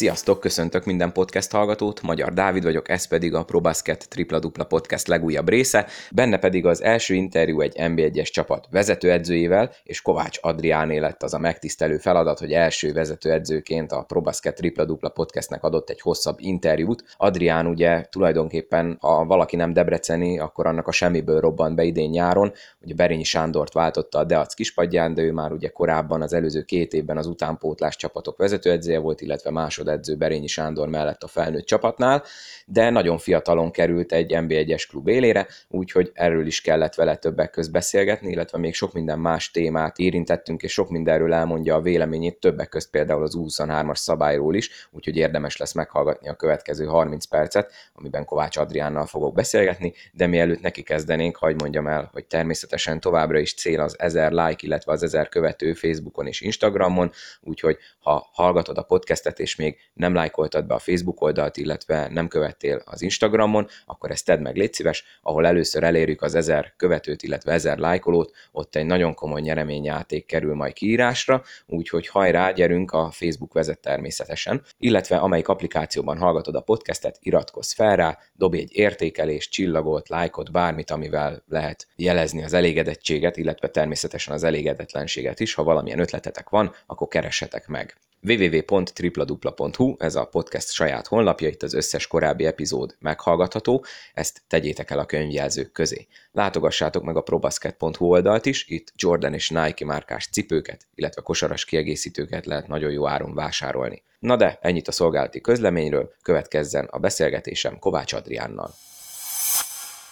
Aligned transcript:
Sziasztok, 0.00 0.40
köszöntök 0.40 0.84
minden 0.84 1.12
podcast 1.12 1.52
hallgatót, 1.52 2.02
Magyar 2.02 2.32
Dávid 2.32 2.62
vagyok, 2.62 2.88
ez 2.88 3.06
pedig 3.06 3.34
a 3.34 3.44
ProBasket 3.44 4.08
Tripla 4.08 4.38
Dupla 4.38 4.64
Podcast 4.64 5.06
legújabb 5.06 5.48
része, 5.48 5.86
benne 6.12 6.38
pedig 6.38 6.66
az 6.66 6.82
első 6.82 7.14
interjú 7.14 7.60
egy 7.60 7.74
NB1-es 7.76 8.30
csapat 8.30 8.66
vezetőedzőjével, 8.70 9.72
és 9.82 10.02
Kovács 10.02 10.38
Adriáné 10.40 10.98
lett 10.98 11.22
az 11.22 11.34
a 11.34 11.38
megtisztelő 11.38 11.96
feladat, 11.96 12.38
hogy 12.38 12.52
első 12.52 12.92
vezetőedzőként 12.92 13.92
a 13.92 14.02
ProBasket 14.02 14.54
Tripla 14.54 14.84
Dupla 14.84 15.08
Podcastnek 15.08 15.62
adott 15.64 15.90
egy 15.90 16.00
hosszabb 16.00 16.36
interjút. 16.38 17.04
Adrián 17.16 17.66
ugye 17.66 18.04
tulajdonképpen, 18.10 18.96
ha 19.00 19.24
valaki 19.24 19.56
nem 19.56 19.72
debreceni, 19.72 20.38
akkor 20.38 20.66
annak 20.66 20.86
a 20.86 20.92
semmiből 20.92 21.40
robbant 21.40 21.76
be 21.76 21.82
idén 21.82 22.10
nyáron, 22.10 22.52
ugye 22.80 22.94
Berényi 22.94 23.24
Sándort 23.24 23.72
váltotta 23.72 24.18
a 24.18 24.24
Deac 24.24 24.54
kispadján, 24.54 25.14
de 25.14 25.22
ő 25.22 25.32
már 25.32 25.52
ugye 25.52 25.68
korábban 25.68 26.22
az 26.22 26.32
előző 26.32 26.62
két 26.62 26.92
évben 26.92 27.16
az 27.16 27.26
utánpótlás 27.26 27.96
csapatok 27.96 28.36
vezetőedzője 28.36 28.98
volt, 28.98 29.20
illetve 29.20 29.50
másodedző 29.90 30.16
Berényi 30.16 30.46
Sándor 30.46 30.88
mellett 30.88 31.22
a 31.22 31.26
felnőtt 31.26 31.66
csapatnál, 31.66 32.22
de 32.66 32.90
nagyon 32.90 33.18
fiatalon 33.18 33.70
került 33.70 34.12
egy 34.12 34.32
NB1-es 34.34 34.84
klub 34.88 35.08
élére, 35.08 35.46
úgyhogy 35.68 36.10
erről 36.14 36.46
is 36.46 36.60
kellett 36.60 36.94
vele 36.94 37.16
többek 37.16 37.50
közt 37.50 37.72
beszélgetni, 37.72 38.30
illetve 38.30 38.58
még 38.58 38.74
sok 38.74 38.92
minden 38.92 39.18
más 39.18 39.50
témát 39.50 39.98
érintettünk, 39.98 40.62
és 40.62 40.72
sok 40.72 40.90
mindenről 40.90 41.32
elmondja 41.32 41.74
a 41.74 41.80
véleményét, 41.80 42.40
többek 42.40 42.68
közt 42.68 42.90
például 42.90 43.22
az 43.22 43.36
23-as 43.38 43.96
szabályról 43.96 44.54
is, 44.54 44.88
úgyhogy 44.90 45.16
érdemes 45.16 45.56
lesz 45.56 45.72
meghallgatni 45.72 46.28
a 46.28 46.34
következő 46.34 46.84
30 46.84 47.24
percet, 47.24 47.72
amiben 47.92 48.24
Kovács 48.24 48.56
Adriánnal 48.56 49.06
fogok 49.06 49.34
beszélgetni, 49.34 49.92
de 50.12 50.26
mielőtt 50.26 50.60
neki 50.60 50.82
kezdenénk, 50.82 51.36
hagyd 51.36 51.60
mondjam 51.60 51.86
el, 51.86 52.08
hogy 52.12 52.26
természetesen 52.26 53.00
továbbra 53.00 53.38
is 53.38 53.54
cél 53.54 53.80
az 53.80 53.96
1000 53.98 54.32
like, 54.32 54.66
illetve 54.66 54.92
az 54.92 55.02
1000 55.02 55.28
követő 55.28 55.72
Facebookon 55.72 56.26
és 56.26 56.40
Instagramon, 56.40 57.12
úgyhogy 57.40 57.78
ha 57.98 58.28
hallgatod 58.32 58.78
a 58.78 58.82
podcastet 58.82 59.38
és 59.38 59.56
még 59.56 59.76
nem 59.92 60.14
lájkoltad 60.14 60.66
be 60.66 60.74
a 60.74 60.78
Facebook 60.78 61.20
oldalt, 61.20 61.56
illetve 61.56 62.08
nem 62.08 62.28
követtél 62.28 62.82
az 62.84 63.02
Instagramon, 63.02 63.66
akkor 63.86 64.10
ezt 64.10 64.24
tedd 64.24 64.40
meg, 64.40 64.56
légy 64.56 64.72
szíves, 64.72 65.04
ahol 65.22 65.46
először 65.46 65.82
elérjük 65.82 66.22
az 66.22 66.34
1000 66.34 66.74
követőt, 66.76 67.22
illetve 67.22 67.52
1000 67.52 67.78
lájkolót, 67.78 68.34
ott 68.52 68.76
egy 68.76 68.86
nagyon 68.86 69.14
komoly 69.14 69.40
nyereményjáték 69.40 70.26
kerül 70.26 70.54
majd 70.54 70.72
kiírásra, 70.72 71.42
úgyhogy 71.66 72.06
hajrá, 72.06 72.50
gyerünk, 72.50 72.92
a 72.92 73.10
Facebook 73.10 73.52
vezet 73.52 73.80
természetesen, 73.80 74.62
illetve 74.78 75.16
amelyik 75.16 75.48
applikációban 75.48 76.18
hallgatod 76.18 76.54
a 76.54 76.60
podcastet, 76.60 77.18
iratkozz 77.20 77.72
fel 77.72 77.96
rá, 77.96 78.18
dobj 78.34 78.58
egy 78.58 78.76
értékelést, 78.76 79.50
csillagot, 79.50 80.08
lájkot, 80.08 80.52
bármit, 80.52 80.90
amivel 80.90 81.42
lehet 81.48 81.86
jelezni 81.96 82.44
az 82.44 82.52
elégedettséget, 82.52 83.36
illetve 83.36 83.68
természetesen 83.68 84.34
az 84.34 84.44
elégedetlenséget 84.44 85.40
is. 85.40 85.54
Ha 85.54 85.62
valamilyen 85.62 85.98
ötletetek 85.98 86.48
van, 86.48 86.74
akkor 86.86 87.08
keressetek 87.08 87.66
meg 87.66 87.96
www.tripladupla.hu, 88.22 89.94
ez 89.98 90.14
a 90.14 90.24
podcast 90.24 90.70
saját 90.70 91.06
honlapja, 91.06 91.48
itt 91.48 91.62
az 91.62 91.74
összes 91.74 92.06
korábbi 92.06 92.46
epizód 92.46 92.96
meghallgatható, 92.98 93.84
ezt 94.14 94.42
tegyétek 94.46 94.90
el 94.90 94.98
a 94.98 95.04
könyvjelzők 95.04 95.72
közé. 95.72 96.06
Látogassátok 96.32 97.02
meg 97.02 97.16
a 97.16 97.20
probasket.hu 97.20 98.06
oldalt 98.06 98.46
is, 98.46 98.68
itt 98.68 98.92
Jordan 98.96 99.34
és 99.34 99.48
Nike 99.48 99.84
márkás 99.84 100.28
cipőket, 100.32 100.86
illetve 100.94 101.22
kosaras 101.22 101.64
kiegészítőket 101.64 102.46
lehet 102.46 102.68
nagyon 102.68 102.90
jó 102.90 103.08
áron 103.08 103.34
vásárolni. 103.34 104.02
Na 104.18 104.36
de, 104.36 104.58
ennyit 104.62 104.88
a 104.88 104.92
szolgálati 104.92 105.40
közleményről, 105.40 106.12
következzen 106.22 106.84
a 106.90 106.98
beszélgetésem 106.98 107.78
Kovács 107.78 108.12
Adriánnal. 108.12 108.74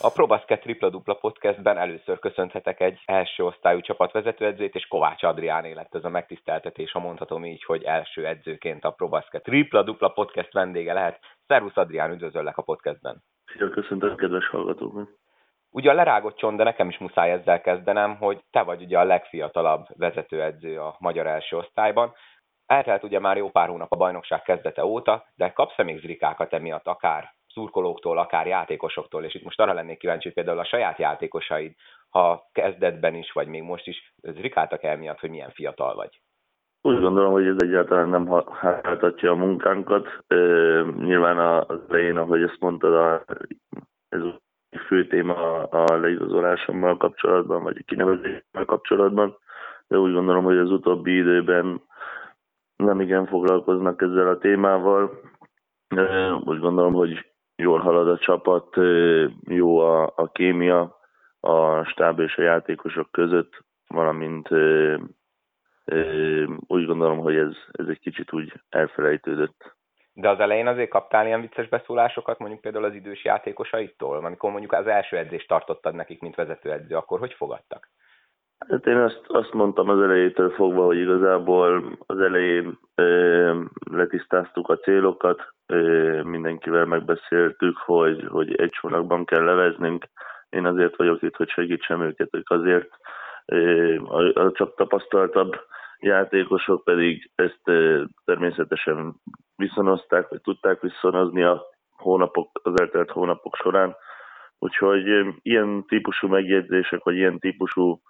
A 0.00 0.10
ProBasket 0.10 0.60
Tripla 0.60 0.90
Dupla 0.90 1.14
podcastben 1.14 1.78
először 1.78 2.18
köszönhetek 2.18 2.80
egy 2.80 3.02
első 3.04 3.44
osztályú 3.44 3.80
csapatvezetőedzőt, 3.80 4.74
és 4.74 4.86
Kovács 4.86 5.22
Adrián 5.22 5.72
lett 5.74 5.94
ez 5.94 6.04
a 6.04 6.08
megtiszteltetés, 6.08 6.92
ha 6.92 6.98
mondhatom 6.98 7.44
így, 7.44 7.64
hogy 7.64 7.82
első 7.82 8.26
edzőként 8.26 8.84
a 8.84 8.90
ProBasket 8.90 9.42
Tripla 9.42 9.82
Dupla 9.82 10.08
podcast 10.08 10.52
vendége 10.52 10.92
lehet. 10.92 11.18
Szervusz 11.46 11.76
Adrián, 11.76 12.10
üdvözöllek 12.10 12.56
a 12.56 12.62
podcastben. 12.62 13.22
Szia, 13.44 13.68
köszöntöm 13.68 14.16
kedves 14.16 14.48
hallgatókat. 14.48 15.08
Ugye 15.70 15.90
a 15.90 15.94
lerágott 15.94 16.36
csont, 16.36 16.56
de 16.56 16.64
nekem 16.64 16.88
is 16.88 16.98
muszáj 16.98 17.30
ezzel 17.30 17.60
kezdenem, 17.60 18.16
hogy 18.16 18.40
te 18.50 18.62
vagy 18.62 18.82
ugye 18.82 18.98
a 18.98 19.04
legfiatalabb 19.04 19.86
vezetőedző 19.96 20.80
a 20.80 20.96
magyar 20.98 21.26
első 21.26 21.56
osztályban. 21.56 22.12
Eltelt 22.66 23.02
ugye 23.02 23.18
már 23.18 23.36
jó 23.36 23.50
pár 23.50 23.68
hónap 23.68 23.92
a 23.92 23.96
bajnokság 23.96 24.42
kezdete 24.42 24.84
óta, 24.84 25.26
de 25.34 25.52
kapsz-e 25.52 25.82
még 25.82 25.98
zrikákat 25.98 26.52
emiatt 26.52 26.86
akár 26.86 27.36
szurkolóktól, 27.48 28.18
akár 28.18 28.46
játékosoktól, 28.46 29.24
és 29.24 29.34
itt 29.34 29.44
most 29.44 29.60
arra 29.60 29.72
lennék 29.72 29.98
kíváncsi, 29.98 30.24
hogy 30.24 30.34
például 30.34 30.58
a 30.58 30.64
saját 30.64 30.98
játékosaid, 30.98 31.74
ha 32.08 32.48
kezdetben 32.52 33.14
is, 33.14 33.32
vagy 33.32 33.48
még 33.48 33.62
most 33.62 33.86
is 33.86 34.14
zrikáltak 34.22 34.82
el 34.82 34.96
miatt, 34.96 35.20
hogy 35.20 35.30
milyen 35.30 35.50
fiatal 35.50 35.94
vagy. 35.94 36.20
Úgy 36.82 37.00
gondolom, 37.00 37.32
hogy 37.32 37.46
ez 37.46 37.56
egyáltalán 37.58 38.08
nem 38.08 38.44
hátráltatja 38.52 39.30
a 39.30 39.34
munkánkat. 39.34 40.06
E, 40.26 40.36
nyilván 40.98 41.64
az 41.68 41.80
elején, 41.88 42.16
ahogy 42.16 42.42
ezt 42.42 42.60
mondtad, 42.60 42.94
a, 42.94 43.24
ez 44.08 44.20
a 44.20 44.40
fő 44.86 45.06
téma 45.06 45.62
a 45.62 45.98
leigazolásommal 45.98 46.96
kapcsolatban, 46.96 47.62
vagy 47.62 47.76
a 47.78 47.84
kinevezéssel 47.86 48.64
kapcsolatban, 48.66 49.38
de 49.86 49.98
úgy 49.98 50.12
gondolom, 50.12 50.44
hogy 50.44 50.56
az 50.56 50.70
utóbbi 50.70 51.16
időben 51.16 51.82
nem 52.76 53.00
igen 53.00 53.26
foglalkoznak 53.26 54.02
ezzel 54.02 54.28
a 54.28 54.38
témával. 54.38 55.20
E, 55.88 56.32
úgy 56.32 56.58
gondolom, 56.58 56.92
hogy 56.92 57.26
jól 57.62 57.78
halad 57.78 58.08
a 58.08 58.18
csapat, 58.18 58.76
jó 59.48 59.78
a, 59.78 60.12
a 60.16 60.30
kémia 60.32 60.98
a 61.40 61.84
stáb 61.84 62.20
és 62.20 62.36
a 62.36 62.42
játékosok 62.42 63.10
között, 63.10 63.64
valamint 63.86 64.48
úgy 66.66 66.86
gondolom, 66.86 67.18
hogy 67.18 67.36
ez, 67.36 67.52
ez 67.72 67.86
egy 67.88 67.98
kicsit 67.98 68.32
úgy 68.32 68.52
elfelejtődött. 68.68 69.76
De 70.12 70.28
az 70.28 70.40
elején 70.40 70.66
azért 70.66 70.90
kaptál 70.90 71.26
ilyen 71.26 71.40
vicces 71.40 71.68
beszólásokat, 71.68 72.38
mondjuk 72.38 72.60
például 72.60 72.84
az 72.84 72.94
idős 72.94 73.24
játékosaitól? 73.24 74.16
Amikor 74.16 74.50
mondjuk 74.50 74.72
az 74.72 74.86
első 74.86 75.16
edzést 75.16 75.48
tartottad 75.48 75.94
nekik, 75.94 76.20
mint 76.20 76.34
vezetőedző, 76.34 76.96
akkor 76.96 77.18
hogy 77.18 77.32
fogadtak? 77.32 77.90
Hát 78.68 78.86
én 78.86 78.96
azt, 78.96 79.20
azt 79.26 79.52
mondtam 79.52 79.88
az 79.88 80.02
elejétől 80.02 80.50
fogva, 80.50 80.84
hogy 80.84 80.98
igazából 80.98 81.98
az 82.06 82.20
elején 82.20 82.78
ö, 82.94 83.62
letisztáztuk 83.90 84.68
a 84.68 84.78
célokat, 84.78 85.54
mindenkivel 86.22 86.84
megbeszéltük, 86.84 87.76
hogy, 87.76 88.24
hogy 88.28 88.54
egy 88.54 88.70
csónakban 88.70 89.24
kell 89.24 89.44
leveznünk. 89.44 90.04
Én 90.48 90.66
azért 90.66 90.96
vagyok 90.96 91.22
itt, 91.22 91.36
hogy 91.36 91.48
segítsem 91.48 92.02
őket, 92.02 92.34
ők 92.34 92.50
azért 92.50 92.88
a, 94.34 94.52
csak 94.52 94.74
tapasztaltabb 94.74 95.56
játékosok 95.98 96.84
pedig 96.84 97.30
ezt 97.34 97.60
természetesen 98.24 99.14
viszonozták, 99.56 100.28
vagy 100.28 100.40
tudták 100.40 100.80
viszonozni 100.80 101.42
a 101.42 101.62
hónapok, 101.96 102.60
az 102.62 102.80
eltelt 102.80 103.10
hónapok 103.10 103.56
során. 103.56 103.96
Úgyhogy 104.58 105.06
ilyen 105.42 105.84
típusú 105.86 106.28
megjegyzések, 106.28 107.02
vagy 107.02 107.14
ilyen 107.14 107.38
típusú 107.38 108.00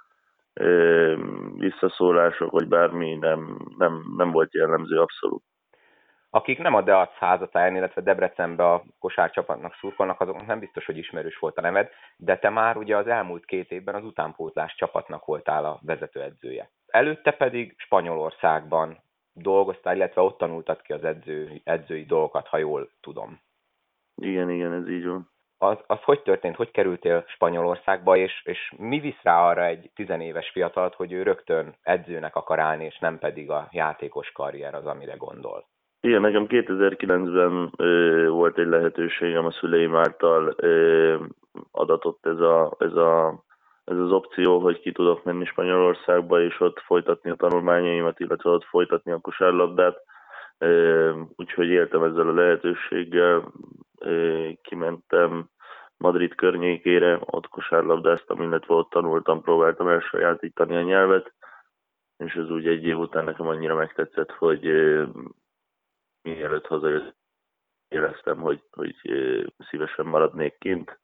visszaszólások, 1.56 2.50
vagy 2.50 2.68
bármi 2.68 3.14
nem, 3.14 3.58
nem, 3.78 4.02
nem 4.16 4.30
volt 4.30 4.54
jellemző 4.54 4.98
abszolút. 4.98 5.42
Akik 6.30 6.58
nem 6.58 6.74
a 6.74 6.82
Deac 6.82 7.12
házatáján, 7.12 7.76
illetve 7.76 8.00
Debrecenbe 8.00 8.72
a 8.72 8.84
kosárcsapatnak 8.98 9.74
szurkolnak, 9.74 10.20
azoknak 10.20 10.46
nem 10.46 10.58
biztos, 10.58 10.86
hogy 10.86 10.96
ismerős 10.96 11.38
volt 11.38 11.58
a 11.58 11.60
neved, 11.60 11.90
de 12.16 12.38
te 12.38 12.48
már 12.48 12.76
ugye 12.76 12.96
az 12.96 13.06
elmúlt 13.06 13.44
két 13.44 13.70
évben 13.70 13.94
az 13.94 14.04
utánpótlás 14.04 14.74
csapatnak 14.74 15.24
voltál 15.24 15.64
a 15.64 15.78
vezetőedzője. 15.82 16.70
Előtte 16.86 17.30
pedig 17.30 17.74
Spanyolországban 17.78 19.02
dolgoztál, 19.32 19.96
illetve 19.96 20.20
ott 20.20 20.38
tanultad 20.38 20.82
ki 20.82 20.92
az 20.92 21.04
edző, 21.04 21.60
edzői 21.64 22.04
dolgokat, 22.04 22.46
ha 22.46 22.56
jól 22.56 22.90
tudom. 23.00 23.40
Igen, 24.14 24.50
igen, 24.50 24.72
ez 24.72 24.88
így 24.88 25.06
van 25.06 25.30
az, 25.58 25.78
az 25.86 26.02
hogy 26.02 26.22
történt, 26.22 26.56
hogy 26.56 26.70
kerültél 26.70 27.24
Spanyolországba, 27.26 28.16
és, 28.16 28.42
és 28.44 28.72
mi 28.76 29.00
visz 29.00 29.22
rá 29.22 29.40
arra 29.42 29.64
egy 29.64 29.90
tizenéves 29.94 30.50
fiatalt, 30.50 30.94
hogy 30.94 31.12
ő 31.12 31.22
rögtön 31.22 31.76
edzőnek 31.82 32.36
akar 32.36 32.58
állni, 32.58 32.84
és 32.84 32.98
nem 32.98 33.18
pedig 33.18 33.50
a 33.50 33.68
játékos 33.70 34.32
karrier 34.32 34.74
az, 34.74 34.86
amire 34.86 35.14
gondol? 35.14 35.66
Igen, 36.00 36.20
nekem 36.20 36.46
2009-ben 36.48 37.72
ö, 37.76 38.28
volt 38.28 38.58
egy 38.58 38.66
lehetőségem 38.66 39.44
a 39.44 39.50
szüleim 39.50 39.96
által 39.96 40.54
ö, 40.56 41.16
adatott 41.70 42.26
ez, 42.26 42.38
a, 42.38 42.76
ez, 42.78 42.94
a, 42.94 43.44
ez 43.84 43.96
az 43.96 44.12
opció, 44.12 44.58
hogy 44.58 44.80
ki 44.80 44.92
tudok 44.92 45.24
menni 45.24 45.44
Spanyolországba, 45.44 46.40
és 46.40 46.60
ott 46.60 46.78
folytatni 46.80 47.30
a 47.30 47.34
tanulmányaimat, 47.34 48.20
illetve 48.20 48.50
ott 48.50 48.64
folytatni 48.64 49.12
a 49.12 49.18
kosárlabdát. 49.20 49.96
Ö, 50.58 51.12
úgyhogy 51.36 51.68
éltem 51.68 52.02
ezzel 52.02 52.28
a 52.28 52.32
lehetőséggel, 52.32 53.52
kimentem 54.62 55.48
Madrid 55.96 56.34
környékére, 56.34 57.18
ott 57.24 57.48
kosárlabdáztam, 57.48 58.42
illetve 58.42 58.74
ott 58.74 58.90
tanultam, 58.90 59.42
próbáltam 59.42 59.88
elsajátítani 59.88 60.76
a 60.76 60.82
nyelvet, 60.82 61.32
és 62.16 62.34
ez 62.34 62.50
úgy 62.50 62.66
egy 62.66 62.84
év 62.84 62.98
után 62.98 63.24
nekem 63.24 63.46
annyira 63.46 63.74
megtetszett, 63.74 64.30
hogy 64.30 64.66
mielőtt 66.58 66.66
hazajött, 66.66 67.16
éreztem, 67.88 68.40
hogy, 68.40 68.62
hogy 68.70 68.94
szívesen 69.70 70.06
maradnék 70.06 70.58
kint. 70.58 70.98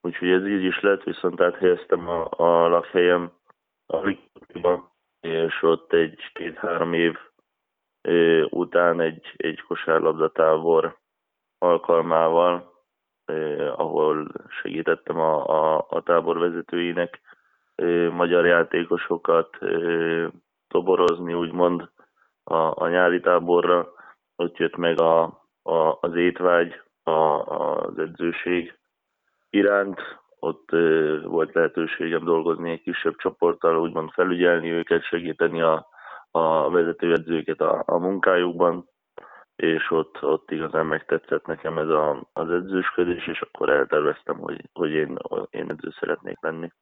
Úgyhogy 0.00 0.28
ez 0.28 0.46
így 0.46 0.64
is 0.64 0.80
lett, 0.80 1.02
viszont 1.02 1.40
áthelyeztem 1.40 2.08
a, 2.08 2.28
a 2.30 2.68
lakhelyem 2.68 3.32
a 3.86 3.96
Likiba, 3.96 4.92
és 5.20 5.62
ott 5.62 5.92
egy 5.92 6.30
két-három 6.32 6.92
év 6.92 7.16
után 8.48 9.00
egy, 9.00 9.34
egy 9.36 9.60
kosárlabdatábor 9.60 10.98
alkalmával, 11.58 12.72
ahol 13.76 14.28
segítettem 14.48 15.18
a, 15.18 15.46
a, 15.48 15.86
a 15.88 16.02
tábor 16.02 16.38
vezetőinek 16.38 17.20
magyar 18.10 18.46
játékosokat 18.46 19.58
toborozni, 20.68 21.34
úgymond 21.34 21.90
a, 22.44 22.84
a 22.84 22.88
nyári 22.88 23.20
táborra. 23.20 23.92
Ott 24.36 24.56
jött 24.56 24.76
meg 24.76 25.00
a, 25.00 25.22
a, 25.62 25.98
az 26.00 26.16
étvágy, 26.16 26.80
a, 27.02 27.10
az 27.10 27.98
edzőség 27.98 28.78
iránt, 29.50 30.00
ott 30.38 30.70
volt 31.22 31.54
lehetőségem 31.54 32.24
dolgozni 32.24 32.70
egy 32.70 32.82
kisebb 32.82 33.16
csoporttal, 33.16 33.80
úgymond 33.80 34.10
felügyelni 34.10 34.70
őket, 34.70 35.04
segíteni 35.04 35.62
a, 35.62 35.86
a 36.30 36.70
vezetőedzőket 36.70 37.60
a, 37.60 37.82
a 37.86 37.98
munkájukban, 37.98 38.88
és 39.56 39.90
ott, 39.90 40.22
ott 40.22 40.50
igazán 40.50 40.86
megtetszett 40.86 41.46
nekem 41.46 41.78
ez 41.78 41.88
a, 41.88 42.28
az 42.32 42.50
edzősködés, 42.50 43.26
és 43.26 43.40
akkor 43.40 43.70
elterveztem, 43.70 44.38
hogy, 44.38 44.60
hogy 44.72 44.90
én, 44.90 45.18
én 45.50 45.70
edző 45.70 45.90
szeretnék 46.00 46.36
lenni. 46.40 46.72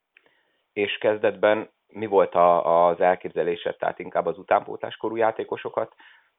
És 0.73 0.99
kezdetben 0.99 1.71
mi 1.87 2.07
volt 2.07 2.35
a, 2.35 2.87
az 2.89 3.01
elképzelésed, 3.01 3.77
tehát 3.77 3.99
inkább 3.99 4.27
az 4.27 4.39
utánpótláskorú 4.39 5.17
játékosokat 5.17 5.95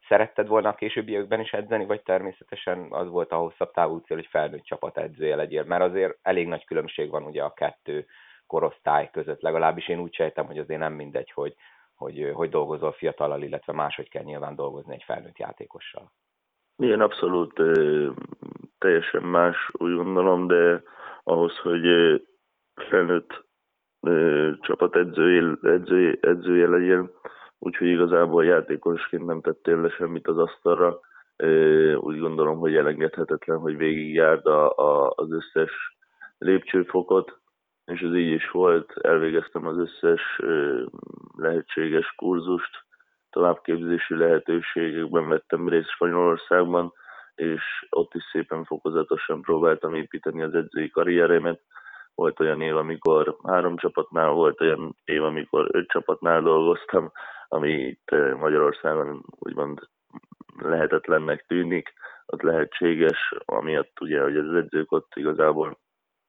szeretted 0.07 0.48
volna 0.48 0.69
a 0.69 0.75
későbbiekben 0.75 1.39
is 1.39 1.51
edzeni, 1.51 1.86
vagy 1.86 2.01
természetesen 2.01 2.88
az 2.89 3.07
volt 3.07 3.31
a 3.31 3.38
hosszabb 3.38 3.71
távú 3.71 3.98
cél, 3.98 4.18
hogy 4.18 4.27
felnőtt 4.30 4.63
csapat 4.63 4.98
edzője 4.98 5.36
legyél, 5.36 5.63
mert 5.63 5.83
azért 5.83 6.18
elég 6.21 6.48
nagy 6.48 6.65
különbség 6.65 7.09
van 7.09 7.24
ugye 7.24 7.44
a 7.44 7.53
kettő 7.53 8.06
korosztály 8.48 9.09
között, 9.12 9.42
legalábbis 9.42 9.88
én 9.88 10.00
úgy 10.00 10.13
sejtem, 10.13 10.45
hogy 10.45 10.57
azért 10.57 10.80
nem 10.80 10.94
mindegy, 10.94 11.31
hogy 11.31 11.56
hogy, 12.01 12.31
hogy 12.33 12.50
dolgozol 12.50 12.92
fiatalal, 12.92 13.42
illetve 13.42 13.74
máshogy 13.74 14.09
kell 14.09 14.24
nyilván 14.24 14.56
dolgozni 14.56 14.94
egy 14.94 15.03
felnőtt 15.03 15.38
játékossal. 15.38 16.12
Igen, 16.77 17.01
abszolút 17.01 17.53
teljesen 18.77 19.24
más, 19.24 19.69
úgy 19.71 19.95
gondolom, 19.95 20.48
de 20.48 20.81
ahhoz, 21.24 21.57
hogy 21.57 21.86
felnőtt 22.89 23.45
csapat 24.62 24.95
edzője, 24.95 25.57
edzője, 25.62 26.18
edzője 26.21 26.68
legyen, 26.68 27.12
úgyhogy 27.63 27.88
igazából 27.88 28.46
játékosként 28.46 29.25
nem 29.25 29.42
tettél 29.42 29.81
le 29.81 29.90
semmit 29.90 30.28
az 30.28 30.38
asztalra. 30.38 31.00
Úgy 31.96 32.19
gondolom, 32.19 32.58
hogy 32.58 32.75
elengedhetetlen, 32.75 33.58
hogy 33.58 33.78
végigjárd 33.78 34.46
a, 34.46 34.78
a, 34.78 35.13
az 35.16 35.31
összes 35.31 35.72
lépcsőfokot, 36.38 37.40
és 37.86 38.02
ez 38.02 38.13
így 38.13 38.31
is 38.31 38.50
volt. 38.52 38.92
Elvégeztem 39.02 39.66
az 39.66 39.78
összes 39.78 40.42
lehetséges 41.38 42.13
kurzust, 42.16 42.86
továbbképzési 43.30 44.16
lehetőségekben 44.16 45.28
vettem 45.28 45.69
részt 45.69 45.90
Spanyolországban, 45.90 46.94
és 47.36 47.62
ott 47.90 48.13
is 48.13 48.24
szépen 48.31 48.63
fokozatosan 48.63 49.42
próbáltam 49.42 49.96
építeni 49.96 50.42
az 50.42 50.54
edzői 50.54 50.90
karrieremet. 50.90 51.62
Volt 52.16 52.40
olyan 52.40 52.62
év, 52.62 52.75
amikor 52.75 53.38
három 53.44 53.78
csapatnál, 53.78 54.30
volt 54.30 54.62
olyan 54.62 54.96
év, 55.06 55.24
amikor 55.24 55.68
öt 55.72 55.88
csapatnál 55.88 56.42
dolgoztam, 56.42 57.12
ami 57.51 57.71
itt 57.71 58.12
Magyarországon 58.38 59.24
úgymond 59.39 59.80
lehetetlennek 60.57 61.45
tűnik, 61.45 61.94
ott 62.25 62.42
lehetséges, 62.42 63.33
amiatt 63.45 64.01
ugye, 64.01 64.21
hogy 64.21 64.38
az 64.38 64.53
edzők 64.53 64.92
ott 64.92 65.12
igazából 65.15 65.80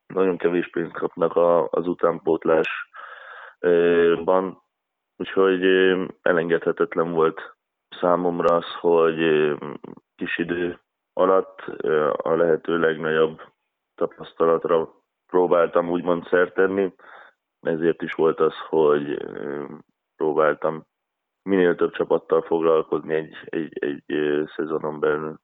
nagyon 0.07 0.37
kevés 0.37 0.71
pénzt 0.71 0.93
kapnak 0.93 1.37
az 1.71 1.87
utánpótlásban, 1.87 4.63
úgyhogy 5.17 5.65
elengedhetetlen 6.23 7.13
volt 7.13 7.57
számomra 8.01 8.57
az, 8.57 8.67
hogy 8.81 9.53
kis 10.17 10.39
idő 10.39 10.81
alatt 11.13 11.61
a 12.17 12.35
lehető 12.35 12.79
legnagyobb 12.79 13.41
tapasztalatra 13.95 14.95
próbáltam 15.27 15.91
úgymond 15.91 16.27
szertenni, 16.27 16.95
ezért 17.61 18.03
is 18.03 18.13
volt 18.13 18.41
az, 18.41 18.55
hogy 18.69 19.27
próbáltam 20.17 20.91
minél 21.43 21.75
több 21.75 21.93
csapattal 21.93 22.43
foglalkozni 22.43 23.15
egy, 23.15 23.37
egy, 23.45 23.73
egy 23.81 24.05
szezonon 24.57 25.01
belül. 25.01 25.41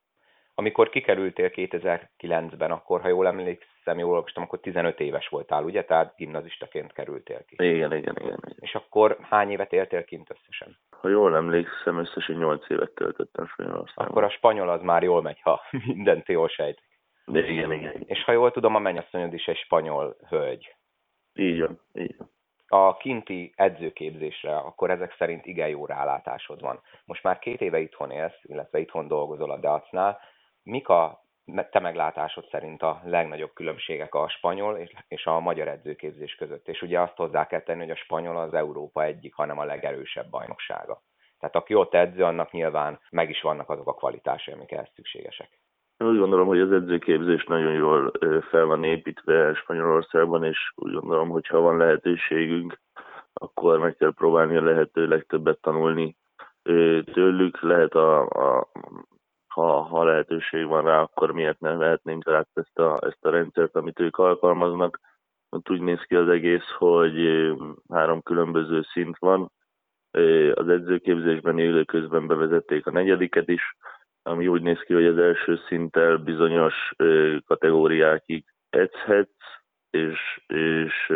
Amikor 0.54 0.88
kikerültél 0.88 1.50
2009-ben, 1.54 2.70
akkor, 2.70 3.00
ha 3.00 3.08
jól 3.08 3.26
emlékszem, 3.26 3.98
jól 3.98 4.14
olvastam, 4.14 4.42
akkor 4.42 4.60
15 4.60 5.00
éves 5.00 5.28
voltál, 5.28 5.64
ugye? 5.64 5.84
Tehát 5.84 6.14
gimnazistaként 6.16 6.92
kerültél 6.92 7.44
ki. 7.44 7.54
Igen, 7.58 7.74
igen, 7.74 7.96
igen. 7.96 8.16
igen. 8.16 8.38
És 8.56 8.74
akkor 8.74 9.18
hány 9.20 9.50
évet 9.50 9.72
éltél 9.72 10.04
kint 10.04 10.30
összesen? 10.30 10.78
Ha 10.90 11.08
jól 11.08 11.36
emlékszem, 11.36 11.98
összesen 11.98 12.36
8 12.36 12.70
évet 12.70 12.90
töltöttem 12.90 13.46
Spanyolországban. 13.46 14.06
Akkor 14.06 14.24
a 14.24 14.30
spanyol 14.30 14.68
az 14.68 14.82
már 14.82 15.02
jól 15.02 15.22
megy, 15.22 15.40
ha 15.40 15.60
mindent 15.86 16.28
jól 16.28 16.48
sejtek. 16.48 16.84
De 17.26 17.38
igen, 17.38 17.72
igen, 17.72 17.72
igen. 17.72 18.04
És 18.06 18.24
ha 18.24 18.32
jól 18.32 18.50
tudom, 18.50 18.74
a 18.74 18.78
mennyasszonyod 18.78 19.32
is 19.32 19.46
egy 19.46 19.56
spanyol 19.56 20.16
hölgy. 20.28 20.74
Így 21.34 21.60
van, 21.60 21.80
így 21.94 22.14
van 22.18 22.30
a 22.68 22.96
kinti 22.96 23.52
edzőképzésre, 23.56 24.56
akkor 24.56 24.90
ezek 24.90 25.14
szerint 25.18 25.46
igen 25.46 25.68
jó 25.68 25.86
rálátásod 25.86 26.60
van. 26.60 26.80
Most 27.04 27.22
már 27.22 27.38
két 27.38 27.60
éve 27.60 27.78
itthon 27.78 28.10
élsz, 28.10 28.40
illetve 28.42 28.78
itthon 28.78 29.08
dolgozol 29.08 29.50
a 29.50 29.56
Deacnál 29.56 30.18
mik 30.68 30.88
a 30.88 31.26
te 31.70 31.78
meglátásod 31.78 32.48
szerint 32.50 32.82
a 32.82 33.00
legnagyobb 33.04 33.52
különbségek 33.52 34.14
a 34.14 34.28
spanyol 34.28 34.88
és 35.08 35.26
a 35.26 35.40
magyar 35.40 35.68
edzőképzés 35.68 36.34
között? 36.34 36.68
És 36.68 36.82
ugye 36.82 37.00
azt 37.00 37.16
hozzá 37.16 37.46
kell 37.46 37.60
tenni, 37.60 37.80
hogy 37.80 37.90
a 37.90 37.96
spanyol 37.96 38.36
az 38.36 38.54
Európa 38.54 39.04
egyik, 39.04 39.34
hanem 39.34 39.58
a 39.58 39.64
legerősebb 39.64 40.30
bajnoksága. 40.30 41.02
Tehát 41.38 41.56
aki 41.56 41.74
ott 41.74 41.94
edző, 41.94 42.24
annak 42.24 42.52
nyilván 42.52 43.00
meg 43.10 43.30
is 43.30 43.40
vannak 43.40 43.70
azok 43.70 43.88
a 43.88 43.94
kvalitásai, 43.94 44.54
amik 44.54 44.72
ehhez 44.72 44.88
szükségesek. 44.94 45.48
Én 45.98 46.08
úgy 46.08 46.18
gondolom, 46.18 46.46
hogy 46.46 46.60
az 46.60 46.72
edzőképzés 46.72 47.44
nagyon 47.44 47.72
jól 47.72 48.12
fel 48.48 48.64
van 48.64 48.84
építve 48.84 49.54
Spanyolországban, 49.54 50.44
és 50.44 50.72
úgy 50.74 50.92
gondolom, 50.92 51.28
hogy 51.28 51.46
ha 51.46 51.60
van 51.60 51.76
lehetőségünk, 51.76 52.80
akkor 53.32 53.78
meg 53.78 53.96
kell 53.96 54.12
próbálni 54.12 54.56
a 54.56 54.62
lehető 54.62 55.06
legtöbbet 55.06 55.60
tanulni 55.60 56.16
tőlük. 57.12 57.60
Lehet 57.60 57.94
a, 57.94 58.20
a 58.20 58.68
ha, 59.46 59.82
ha 59.82 60.04
lehetőség 60.04 60.66
van 60.66 60.84
rá, 60.84 61.00
akkor 61.00 61.32
miért 61.32 61.60
nem 61.60 61.78
vehetnénk 61.78 62.24
rá 62.24 62.46
ezt 62.54 62.78
a, 62.78 62.98
ezt 63.00 63.24
a 63.24 63.30
rendszert, 63.30 63.76
amit 63.76 64.00
ők 64.00 64.16
alkalmaznak. 64.16 65.00
Ott 65.50 65.70
úgy 65.70 65.80
néz 65.80 66.00
ki 66.00 66.14
az 66.14 66.28
egész, 66.28 66.70
hogy 66.78 67.48
három 67.88 68.22
különböző 68.22 68.82
szint 68.82 69.18
van. 69.18 69.50
Az 70.54 70.68
edzőképzésben 70.68 71.58
élő 71.58 71.84
közben 71.84 72.26
bevezették 72.26 72.86
a 72.86 72.90
negyediket 72.90 73.48
is, 73.48 73.76
ami 74.28 74.48
úgy 74.48 74.62
néz 74.62 74.80
ki, 74.80 74.94
hogy 74.94 75.06
az 75.06 75.18
első 75.18 75.58
szinttel 75.68 76.16
bizonyos 76.16 76.94
kategóriákig 77.46 78.44
edzhetsz, 78.70 79.46
és, 79.90 80.40
és 80.46 81.08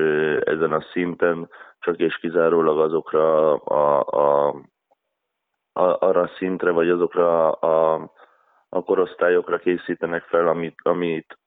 ezen 0.45 0.73
a 0.73 0.85
szinten 0.93 1.49
csak 1.79 1.99
és 1.99 2.17
kizárólag 2.17 2.81
azokra 2.81 3.55
a, 3.55 4.05
a, 4.07 4.49
a, 5.73 6.07
arra 6.07 6.21
a 6.21 6.31
szintre, 6.37 6.71
vagy 6.71 6.89
azokra 6.89 7.51
a, 7.51 8.11
a 8.69 8.83
korosztályokra 8.83 9.59
készítenek 9.59 10.23
fel, 10.23 10.49
amit, 10.49 10.79
amit, 10.83 11.39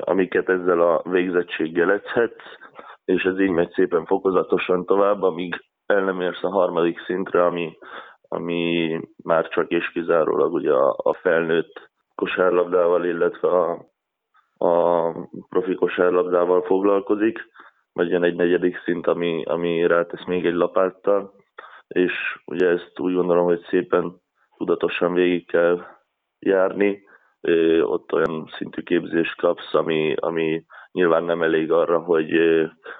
amiket 0.00 0.48
ezzel 0.48 0.80
a 0.80 1.02
végzettséggel 1.10 1.92
edzhetsz, 1.92 2.44
és 3.04 3.22
ez 3.22 3.40
így 3.40 3.50
megy 3.50 3.70
szépen 3.70 4.04
fokozatosan 4.04 4.84
tovább, 4.84 5.22
amíg 5.22 5.64
el 5.86 6.04
nem 6.04 6.20
érsz 6.20 6.42
a 6.42 6.50
harmadik 6.50 7.00
szintre, 7.04 7.44
ami, 7.44 7.78
ami 8.34 9.00
már 9.22 9.48
csak 9.48 9.70
és 9.70 9.90
kizárólag 9.90 10.52
ugye 10.52 10.72
a, 10.72 10.96
a 10.98 11.14
felnőtt 11.14 11.90
kosárlabdával, 12.14 13.04
illetve 13.04 13.48
a, 13.48 13.86
a 14.58 15.10
profi 15.48 15.74
kosárlabdával 15.74 16.62
foglalkozik, 16.62 17.38
vagy 17.92 18.10
jön 18.10 18.22
egy 18.22 18.34
negyedik 18.36 18.82
szint, 18.84 19.06
ami, 19.06 19.44
ami 19.44 19.86
rátesz 19.86 20.24
még 20.24 20.46
egy 20.46 20.54
lapáttal, 20.54 21.34
és 21.88 22.12
ugye 22.44 22.68
ezt 22.68 22.92
úgy 23.00 23.14
gondolom, 23.14 23.44
hogy 23.44 23.60
szépen 23.68 24.20
tudatosan 24.56 25.12
végig 25.12 25.46
kell 25.46 25.84
járni, 26.38 27.02
ott 27.82 28.12
olyan 28.12 28.50
szintű 28.56 28.82
képzést 28.82 29.36
kapsz, 29.36 29.74
ami, 29.74 30.14
ami 30.16 30.64
nyilván 30.92 31.24
nem 31.24 31.42
elég 31.42 31.72
arra, 31.72 31.98
hogy, 31.98 32.32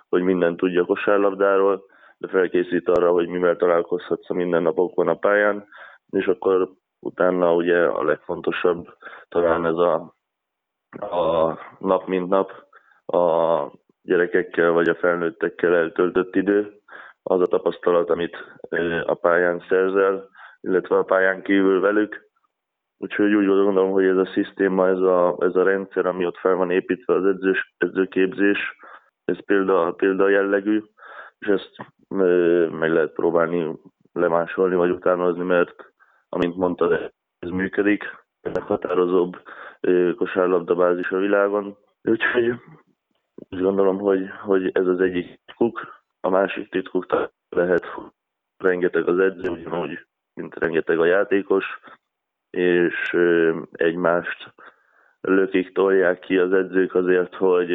hogy 0.09 0.23
minden 0.23 0.57
tudja 0.57 0.85
kosárlabdáról, 0.85 1.85
de 2.25 2.31
felkészít 2.31 2.89
arra, 2.89 3.11
hogy 3.11 3.29
mivel 3.29 3.57
találkozhatsz 3.57 4.31
a 4.31 4.35
mindennapokban 4.35 5.09
a 5.09 5.15
pályán, 5.15 5.67
és 6.11 6.27
akkor 6.27 6.71
utána 7.01 7.55
ugye 7.55 7.85
a 7.85 8.05
legfontosabb 8.05 8.97
talán 9.29 9.67
ez 9.67 9.77
a, 9.77 10.15
a 11.01 11.59
nap 11.79 12.07
mint 12.07 12.29
nap 12.29 12.53
a 13.07 13.63
gyerekekkel 14.03 14.71
vagy 14.71 14.89
a 14.89 14.95
felnőttekkel 14.95 15.75
eltöltött 15.75 16.37
idő, 16.37 16.81
az 17.23 17.41
a 17.41 17.47
tapasztalat, 17.47 18.11
amit 18.11 18.37
a 19.05 19.15
pályán 19.15 19.65
szerzel, 19.69 20.29
illetve 20.61 20.97
a 20.97 21.03
pályán 21.03 21.43
kívül 21.43 21.81
velük, 21.81 22.23
Úgyhogy 22.99 23.35
úgy 23.35 23.47
gondolom, 23.47 23.91
hogy 23.91 24.05
ez 24.05 24.17
a 24.17 24.31
szisztéma, 24.35 24.89
ez 24.89 24.99
a, 24.99 25.37
ez 25.39 25.55
a 25.55 25.63
rendszer, 25.63 26.07
ami 26.07 26.27
ott 26.27 26.37
fel 26.37 26.55
van 26.55 26.71
építve, 26.71 27.15
az 27.15 27.25
edzős, 27.25 27.75
edzőképzés, 27.79 28.59
ez 29.25 29.45
példa, 29.45 29.93
példa 29.93 30.29
jellegű, 30.29 30.83
és 31.39 31.47
ezt 31.47 31.77
meg 32.71 32.93
lehet 32.93 33.13
próbálni 33.13 33.79
lemásolni 34.13 34.75
vagy 34.75 34.91
utánozni, 34.91 35.45
mert 35.45 35.93
amint 36.29 36.57
mondtad, 36.57 37.13
ez 37.39 37.51
működik, 37.51 38.05
leghatározóbb 38.41 39.43
kosárlabda 40.17 40.75
bázis 40.75 41.11
a 41.11 41.19
világon. 41.19 41.77
Úgyhogy 42.03 42.55
úgy 43.35 43.61
gondolom, 43.61 43.99
hogy, 43.99 44.29
hogy 44.43 44.71
ez 44.73 44.87
az 44.87 45.01
egyik 45.01 45.41
titkuk. 45.45 46.03
A 46.21 46.29
másik 46.29 46.71
titkuk 46.71 47.07
lehet 47.49 47.85
rengeteg 48.57 49.09
az 49.09 49.19
edző, 49.19 49.51
ugyanúgy, 49.51 50.07
mint 50.35 50.55
rengeteg 50.55 50.99
a 50.99 51.05
játékos, 51.05 51.65
és 52.51 53.17
egymást 53.73 54.55
lökik, 55.27 55.73
tolják 55.73 56.19
ki 56.19 56.39
az 56.39 56.53
edzők 56.53 56.95
azért, 56.95 57.35
hogy 57.35 57.73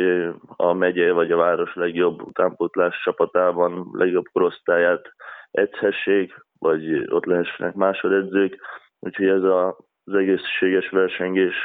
a 0.55 0.73
megye 0.73 1.11
vagy 1.11 1.31
a 1.31 1.37
város 1.37 1.75
legjobb 1.75 2.21
utánpótlás 2.21 3.01
csapatában 3.03 3.89
legjobb 3.93 4.25
korosztályát 4.31 5.13
edzhessék, 5.51 6.45
vagy 6.59 7.05
ott 7.09 7.25
lehessenek 7.25 7.73
másodedzők. 7.73 8.59
Úgyhogy 8.99 9.27
ez 9.27 9.43
a, 9.43 9.77
az 10.03 10.13
egészséges 10.13 10.89
versengés 10.89 11.55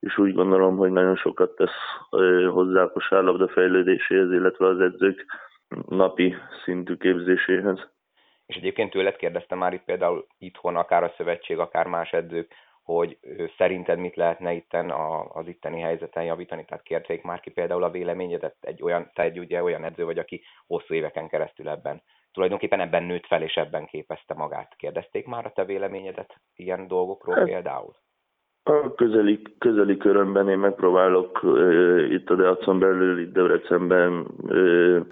és 0.00 0.18
úgy 0.18 0.32
gondolom, 0.32 0.76
hogy 0.76 0.90
nagyon 0.90 1.16
sokat 1.16 1.54
tesz 1.56 2.10
hozzá 2.50 2.82
a 2.82 2.90
kosárlabda 2.90 3.48
fejlődéséhez, 3.48 4.32
illetve 4.32 4.66
az 4.66 4.80
edzők 4.80 5.26
napi 5.88 6.36
szintű 6.64 6.94
képzéséhez. 6.96 7.88
És 8.46 8.56
egyébként 8.56 8.90
tőled 8.90 9.16
kérdeztem 9.16 9.58
már 9.58 9.72
itt 9.72 9.84
például 9.84 10.26
itthon, 10.38 10.76
akár 10.76 11.02
a 11.02 11.12
szövetség, 11.16 11.58
akár 11.58 11.86
más 11.86 12.10
edzők, 12.12 12.54
hogy 12.96 13.18
szerinted 13.56 13.98
mit 13.98 14.16
lehetne 14.16 14.52
itten 14.52 14.90
az 15.32 15.46
itteni 15.46 15.80
helyzeten 15.80 16.24
javítani, 16.24 16.64
tehát 16.64 16.84
kérték 16.84 17.22
már 17.22 17.40
ki 17.40 17.50
például 17.50 17.82
a 17.82 17.90
véleményedet, 17.90 18.56
egy 18.60 18.82
olyan, 18.82 19.10
te 19.14 19.22
egy 19.22 19.38
ugye 19.38 19.62
olyan 19.62 19.84
edző 19.84 20.04
vagy, 20.04 20.18
aki 20.18 20.42
hosszú 20.66 20.94
éveken 20.94 21.28
keresztül 21.28 21.68
ebben, 21.68 22.02
tulajdonképpen 22.32 22.80
ebben 22.80 23.02
nőtt 23.02 23.26
fel 23.26 23.42
és 23.42 23.54
ebben 23.54 23.86
képezte 23.86 24.34
magát. 24.34 24.74
Kérdezték 24.76 25.26
már 25.26 25.46
a 25.46 25.52
te 25.52 25.64
véleményedet 25.64 26.34
ilyen 26.56 26.88
dolgokról 26.88 27.34
hát, 27.34 27.44
például? 27.44 27.94
A 28.62 28.94
közeli, 28.94 29.42
közeli 29.58 29.96
körömben 29.96 30.48
én 30.48 30.58
megpróbálok 30.58 31.42
uh, 31.42 32.06
itt 32.10 32.30
a 32.30 32.34
Deacon 32.34 32.78
belül, 32.78 33.20
itt 33.20 33.32
Debrecenben 33.32 34.26
uh, 34.42 35.06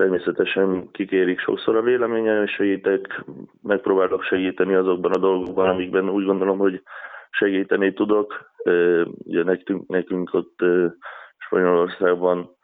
természetesen 0.00 0.90
kikérik 0.90 1.40
sokszor 1.40 1.76
a 1.76 1.82
véleményem, 1.82 2.42
és 2.42 2.50
segítek, 2.50 3.24
megpróbálok 3.62 4.22
segíteni 4.22 4.74
azokban 4.74 5.12
a 5.12 5.18
dolgokban, 5.18 5.68
amikben 5.68 6.08
úgy 6.08 6.24
gondolom, 6.24 6.58
hogy 6.58 6.82
segíteni 7.30 7.92
tudok. 7.92 8.50
Ugye 9.24 9.42
nekünk, 9.42 9.88
nekünk 9.88 10.34
ott 10.34 10.58
Spanyolországban 11.38 12.56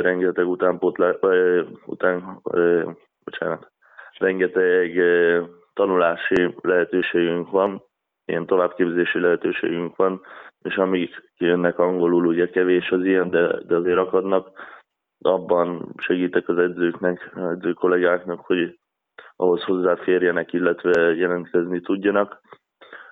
rengeteg 0.00 0.48
utánpótlá, 0.48 1.10
uh, 1.20 1.66
után, 1.86 2.40
bocsánat, 3.24 3.72
rengeteg 4.18 5.00
tanulási 5.74 6.54
lehetőségünk 6.60 7.50
van, 7.50 7.82
ilyen 8.24 8.46
továbbképzési 8.46 9.20
lehetőségünk 9.20 9.96
van, 9.96 10.20
és 10.62 10.76
amíg 10.76 11.10
kijönnek 11.36 11.78
angolul, 11.78 12.26
ugye 12.26 12.50
kevés 12.50 12.90
az 12.90 13.04
ilyen, 13.04 13.30
de, 13.30 13.62
de 13.66 13.76
azért 13.76 13.98
akadnak, 13.98 14.50
abban 15.26 15.94
segítek 15.96 16.48
az 16.48 16.58
edzőknek, 16.58 17.30
az 17.34 17.50
edző 17.50 17.72
kollégáknak, 17.72 18.40
hogy 18.40 18.78
ahhoz 19.36 19.62
hozzáférjenek, 19.62 20.52
illetve 20.52 21.14
jelentkezni 21.14 21.80
tudjanak. 21.80 22.40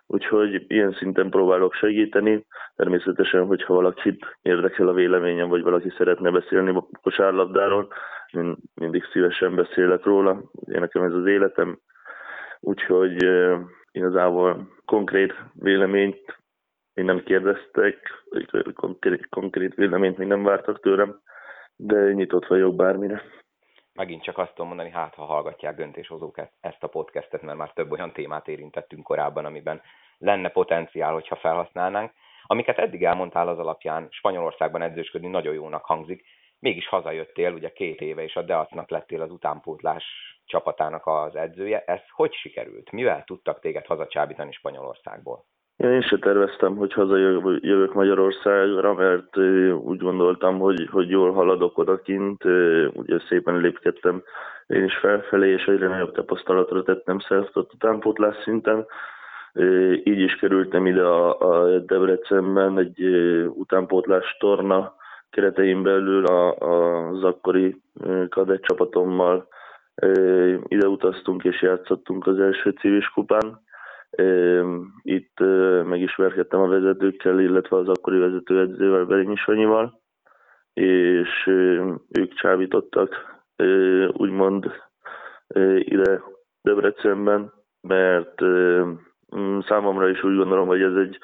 Úgyhogy 0.06 0.64
ilyen 0.66 0.92
szinten 0.92 1.30
próbálok 1.30 1.74
segíteni. 1.74 2.46
Természetesen, 2.76 3.46
hogyha 3.46 3.74
valakit 3.74 4.38
érdekel 4.42 4.88
a 4.88 4.92
véleményem, 4.92 5.48
vagy 5.48 5.62
valaki 5.62 5.92
szeretne 5.96 6.30
beszélni 6.30 6.76
a 6.76 6.86
kosárlabdáról, 7.02 7.92
én 8.32 8.56
mindig 8.74 9.04
szívesen 9.12 9.54
beszélek 9.54 10.04
róla. 10.04 10.42
Én 10.72 10.80
nekem 10.80 11.02
ez 11.02 11.12
az 11.12 11.26
életem. 11.26 11.78
Úgyhogy 12.60 13.26
igazából 13.92 14.68
konkrét 14.84 15.34
véleményt 15.52 16.40
még 16.94 17.04
nem 17.04 17.22
kérdeztek, 17.22 18.24
konkrét, 18.74 19.28
konkrét 19.28 19.74
véleményt 19.74 20.18
még 20.18 20.28
nem 20.28 20.42
vártak 20.42 20.80
tőlem, 20.80 21.20
de 21.84 22.12
nyitott 22.12 22.46
vagyok 22.46 22.74
bármire. 22.74 23.22
Megint 23.94 24.22
csak 24.22 24.38
azt 24.38 24.50
tudom 24.50 24.66
mondani, 24.66 24.90
hát 24.90 25.14
ha 25.14 25.24
hallgatják 25.24 25.76
döntéshozók 25.76 26.38
ezt 26.60 26.82
a 26.82 26.86
podcastet, 26.86 27.42
mert 27.42 27.58
már 27.58 27.72
több 27.72 27.90
olyan 27.90 28.12
témát 28.12 28.48
érintettünk 28.48 29.02
korábban, 29.04 29.44
amiben 29.44 29.82
lenne 30.18 30.48
potenciál, 30.48 31.12
hogyha 31.12 31.36
felhasználnánk. 31.36 32.12
Amiket 32.46 32.78
eddig 32.78 33.04
elmondtál 33.04 33.48
az 33.48 33.58
alapján, 33.58 34.08
Spanyolországban 34.10 34.82
edzősködni 34.82 35.28
nagyon 35.28 35.54
jónak 35.54 35.84
hangzik, 35.84 36.24
mégis 36.58 36.88
hazajöttél, 36.88 37.52
ugye 37.52 37.72
két 37.72 38.00
éve, 38.00 38.22
és 38.22 38.36
a 38.36 38.42
Deacnak 38.42 38.90
lettél 38.90 39.22
az 39.22 39.30
utánpótlás 39.30 40.04
csapatának 40.44 41.06
az 41.06 41.36
edzője. 41.36 41.84
Ez 41.86 42.00
hogy 42.10 42.32
sikerült? 42.32 42.90
Mivel 42.90 43.24
tudtak 43.24 43.60
téged 43.60 43.86
hazacsábítani 43.86 44.52
Spanyolországból? 44.52 45.44
Én 45.82 46.00
se 46.00 46.18
terveztem, 46.18 46.76
hogy 46.76 46.92
hazajövök 46.92 47.94
Magyarországra, 47.94 48.94
mert 48.94 49.36
úgy 49.84 49.98
gondoltam, 49.98 50.58
hogy, 50.58 50.88
hogy 50.90 51.08
jól 51.08 51.32
haladok 51.32 51.78
odakint, 51.78 52.44
ugye 52.92 53.18
szépen 53.28 53.56
lépkedtem 53.56 54.22
én 54.66 54.84
is 54.84 54.96
felfelé, 54.96 55.50
és 55.50 55.64
egyre 55.64 55.88
nagyobb 55.88 56.12
tapasztalatra 56.12 56.82
tettem 56.82 57.18
szert 57.18 57.56
ott 57.56 57.72
utánpótlás 57.72 58.36
szinten. 58.44 58.86
Így 60.04 60.18
is 60.18 60.36
kerültem 60.36 60.86
ide 60.86 61.02
a, 61.02 61.38
a 61.38 61.78
Debrecenben 61.78 62.78
egy 62.78 63.04
utánpótlás 63.48 64.36
torna 64.38 64.94
keretein 65.30 65.82
belül 65.82 66.26
a, 66.26 66.54
az 66.54 67.24
akkori 67.24 67.82
kadett 68.28 68.62
csapatommal 68.62 69.48
ide 70.66 70.86
utaztunk 70.86 71.44
és 71.44 71.62
játszottunk 71.62 72.26
az 72.26 72.38
első 72.38 72.70
civis 72.70 73.08
kupán. 73.08 73.60
Itt 75.02 75.38
megismerkedtem 75.84 76.60
a 76.60 76.66
vezetőkkel, 76.66 77.40
illetve 77.40 77.76
az 77.76 77.88
akkori 77.88 78.18
vezetőedzővel, 78.18 79.04
Berényi 79.04 79.36
Sanyival, 79.36 80.00
és 80.72 81.46
ők 82.08 82.34
csábítottak 82.34 83.40
úgymond 84.12 84.72
ide 85.78 86.22
Debrecenben, 86.62 87.52
mert 87.80 88.34
számomra 89.66 90.08
is 90.08 90.24
úgy 90.24 90.36
gondolom, 90.36 90.66
hogy 90.66 90.82
ez 90.82 90.94
egy 90.94 91.18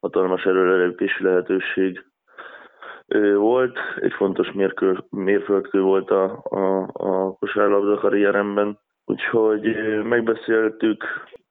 hatalmas 0.00 0.44
erőlelépési 0.44 1.22
lehetőség 1.22 2.04
volt, 3.34 3.78
egy 4.00 4.12
fontos 4.12 4.52
mérkő, 4.52 5.04
mérföldkő 5.10 5.80
volt 5.80 6.10
a, 6.10 6.42
a, 6.44 6.88
a 6.92 7.32
kosárlabda 7.32 7.98
karrieremben, 7.98 8.78
úgyhogy 9.04 9.76
megbeszéltük, 10.02 11.04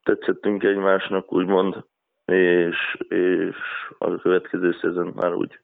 tetszettünk 0.04 0.64
egymásnak, 0.64 1.34
úgymond, 1.34 1.86
és, 2.26 2.98
és 3.08 3.56
a 3.98 4.16
következő 4.16 4.76
szezon 4.82 5.14
már 5.16 5.34
úgy, 5.34 5.60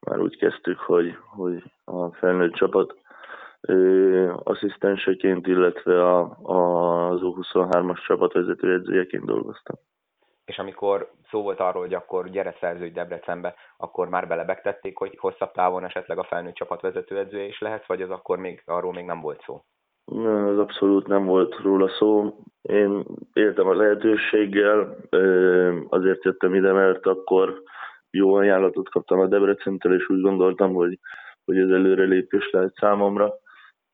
már 0.00 0.18
úgy 0.18 0.36
kezdtük, 0.36 0.78
hogy, 0.78 1.16
hogy 1.26 1.62
a 1.84 2.12
felnőtt 2.12 2.54
csapat 2.54 2.94
ö, 3.60 4.32
asszisztenseként, 4.42 5.46
illetve 5.46 6.02
a, 6.02 6.38
a, 6.42 7.08
az 7.08 7.20
U23-as 7.22 8.06
csapat 8.06 8.32
vezetőedzőjeként 8.32 9.24
dolgoztam 9.24 9.76
és 10.44 10.58
amikor 10.58 11.10
szó 11.30 11.42
volt 11.42 11.60
arról, 11.60 11.82
hogy 11.82 11.94
akkor 11.94 12.30
gyere 12.30 12.56
szerződj 12.60 12.92
Debrecenbe, 12.92 13.54
akkor 13.76 14.08
már 14.08 14.28
belebegtették, 14.28 14.96
hogy 14.96 15.18
hosszabb 15.18 15.52
távon 15.52 15.84
esetleg 15.84 16.18
a 16.18 16.24
felnőtt 16.24 16.54
csapat 16.54 16.80
vezetőedzője 16.80 17.44
is 17.44 17.60
lehet, 17.60 17.86
vagy 17.86 18.02
az 18.02 18.10
akkor 18.10 18.38
még 18.38 18.62
arról 18.66 18.92
még 18.92 19.04
nem 19.04 19.20
volt 19.20 19.42
szó? 19.42 19.64
Az 20.04 20.58
abszolút 20.58 21.06
nem 21.06 21.24
volt 21.24 21.56
róla 21.56 21.88
szó. 21.88 22.36
Én 22.62 23.04
éltem 23.32 23.66
a 23.66 23.74
lehetőséggel, 23.74 24.96
azért 25.88 26.24
jöttem 26.24 26.54
ide, 26.54 26.72
mert 26.72 27.06
akkor 27.06 27.62
jó 28.10 28.34
ajánlatot 28.34 28.88
kaptam 28.88 29.20
a 29.20 29.26
Debrecentől, 29.26 29.94
és 29.94 30.08
úgy 30.08 30.20
gondoltam, 30.20 30.72
hogy, 30.72 30.98
hogy 31.44 31.56
ez 31.56 31.68
előrelépés 31.68 32.50
lehet 32.50 32.74
számomra, 32.74 33.34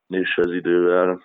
és 0.08 0.36
ez 0.36 0.52
idővel 0.52 1.20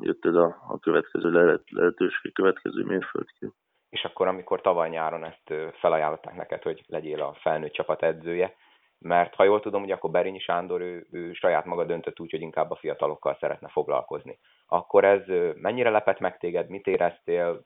jött 0.00 0.24
ez 0.24 0.34
a, 0.34 0.56
a 0.68 0.78
következő 0.78 1.60
lehetőség, 1.70 2.32
következő 2.32 2.84
mérföldkő 2.84 3.52
és 3.92 4.04
akkor, 4.04 4.26
amikor 4.26 4.60
tavaly 4.60 4.88
nyáron 4.88 5.24
ezt 5.24 5.74
felajánlották 5.74 6.34
neked, 6.34 6.62
hogy 6.62 6.84
legyél 6.86 7.22
a 7.22 7.36
felnőtt 7.40 7.72
csapat 7.72 8.02
edzője, 8.02 8.54
mert 9.02 9.34
ha 9.34 9.44
jól 9.44 9.60
tudom, 9.60 9.80
hogy 9.80 9.90
akkor 9.90 10.10
Berényi 10.10 10.38
Sándor 10.38 10.80
ő, 10.80 11.06
ő 11.10 11.32
saját 11.32 11.64
maga 11.64 11.84
döntött 11.84 12.20
úgy, 12.20 12.30
hogy 12.30 12.40
inkább 12.40 12.70
a 12.70 12.76
fiatalokkal 12.76 13.36
szeretne 13.40 13.68
foglalkozni. 13.68 14.38
Akkor 14.66 15.04
ez 15.04 15.22
mennyire 15.54 15.90
lepett 15.90 16.18
meg 16.18 16.38
téged, 16.38 16.68
mit 16.68 16.86
éreztél, 16.86 17.62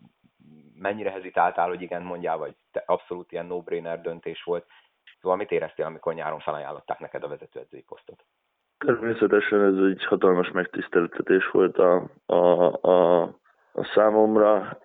mennyire 0.74 1.10
hezitáltál, 1.10 1.68
hogy 1.68 1.82
igen 1.82 2.02
mondjál, 2.02 2.38
vagy 2.38 2.54
te 2.72 2.82
abszolút 2.86 3.32
ilyen 3.32 3.46
no-brainer 3.46 4.00
döntés 4.00 4.42
volt. 4.42 4.66
Szóval 5.20 5.36
mit 5.36 5.50
éreztél, 5.50 5.84
amikor 5.84 6.14
nyáron 6.14 6.40
felajánlották 6.40 6.98
neked 6.98 7.22
a 7.22 7.28
vezetőedzői 7.28 7.82
posztot? 7.82 8.24
Természetesen 8.78 9.60
ez 9.60 9.90
egy 9.90 10.04
hatalmas 10.04 10.50
megtiszteltetés 10.50 11.50
volt 11.50 11.78
a, 11.78 12.10
a, 12.26 12.72
a 12.90 13.28
a 13.78 13.84
számomra. 13.94 14.78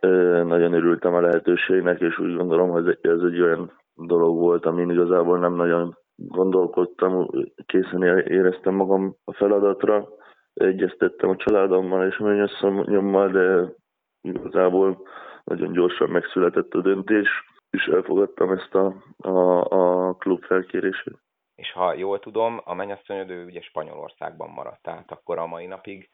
Nagyon 0.43 0.73
örültem 0.73 1.13
a 1.13 1.21
lehetőségnek, 1.21 1.99
és 1.99 2.19
úgy 2.19 2.35
gondolom, 2.35 2.69
hogy 2.69 2.99
ez 3.01 3.19
egy 3.21 3.41
olyan 3.41 3.71
dolog 3.93 4.37
volt, 4.37 4.65
amin 4.65 4.89
igazából 4.89 5.39
nem 5.39 5.53
nagyon 5.53 5.97
gondolkodtam, 6.27 7.27
készen 7.65 8.03
éreztem 8.27 8.73
magam 8.73 9.15
a 9.23 9.33
feladatra, 9.33 10.07
egyeztettem 10.53 11.29
a 11.29 11.35
családommal 11.35 12.07
és 12.07 12.17
mennyasszonyommal, 12.17 13.31
de 13.31 13.73
igazából 14.21 15.07
nagyon 15.43 15.71
gyorsan 15.71 16.09
megszületett 16.09 16.73
a 16.73 16.81
döntés, 16.81 17.27
és 17.69 17.85
elfogadtam 17.85 18.51
ezt 18.51 18.75
a, 18.75 19.03
a, 19.17 19.61
a 19.61 20.13
klub 20.13 20.43
felkérését. 20.43 21.19
És 21.55 21.71
ha 21.71 21.93
jól 21.93 22.19
tudom, 22.19 22.61
a 22.63 22.73
mennyasszonyod 22.73 23.31
ugye 23.31 23.61
Spanyolországban 23.61 24.49
maradt, 24.49 24.81
tehát 24.81 25.11
akkor 25.11 25.37
a 25.37 25.45
mai 25.45 25.65
napig 25.65 26.09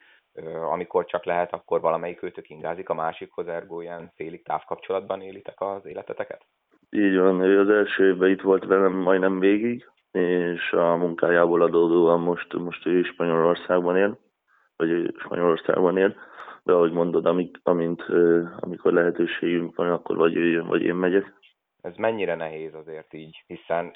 amikor 0.71 1.05
csak 1.05 1.25
lehet, 1.25 1.53
akkor 1.53 1.81
valamelyik 1.81 2.23
őtök 2.23 2.49
ingázik 2.49 2.89
a 2.89 2.93
másikhoz, 2.93 3.47
ergo 3.47 3.81
ilyen 3.81 4.11
félig 4.15 4.43
távkapcsolatban 4.43 5.21
élitek 5.21 5.61
az 5.61 5.85
életeteket? 5.85 6.45
Így 6.89 7.17
van, 7.17 7.41
ő 7.41 7.59
az 7.59 7.69
első 7.69 8.07
évben 8.07 8.29
itt 8.29 8.41
volt 8.41 8.65
velem 8.65 8.93
majdnem 8.93 9.39
végig, 9.39 9.89
és 10.11 10.71
a 10.71 10.95
munkájából 10.95 11.61
adódóan 11.61 12.19
most, 12.19 12.53
most 12.53 12.85
ő 12.85 13.03
Spanyolországban 13.03 13.97
él, 13.97 14.19
vagy 14.75 15.13
Spanyolországban 15.17 15.97
él, 15.97 16.15
de 16.63 16.73
ahogy 16.73 16.91
mondod, 16.91 17.25
amik, 17.25 17.57
amint, 17.63 18.05
amikor 18.59 18.93
lehetőségünk 18.93 19.75
van, 19.75 19.91
akkor 19.91 20.15
vagy 20.15 20.35
ő 20.35 20.45
jön, 20.45 20.67
vagy 20.67 20.81
én 20.81 20.95
megyek. 20.95 21.35
Ez 21.81 21.95
mennyire 21.95 22.35
nehéz 22.35 22.73
azért 22.73 23.13
így, 23.13 23.43
hiszen 23.47 23.91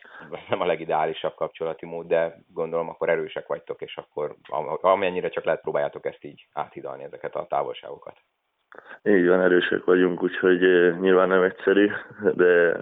nem 0.49 0.61
a 0.61 0.65
legideálisabb 0.65 1.35
kapcsolati 1.35 1.85
mód, 1.85 2.07
de 2.07 2.43
gondolom 2.53 2.89
akkor 2.89 3.09
erősek 3.09 3.47
vagytok, 3.47 3.81
és 3.81 3.97
akkor 3.97 4.35
amennyire 4.81 5.29
csak 5.29 5.43
lehet 5.43 5.61
próbáljátok 5.61 6.05
ezt 6.05 6.23
így 6.23 6.47
áthidalni, 6.53 7.03
ezeket 7.03 7.35
a 7.35 7.45
távolságokat. 7.49 8.17
Így 9.03 9.27
van, 9.27 9.41
erősek 9.41 9.83
vagyunk, 9.83 10.23
úgyhogy 10.23 10.59
nyilván 10.99 11.27
nem 11.27 11.43
egyszerű, 11.43 11.91
de 12.33 12.81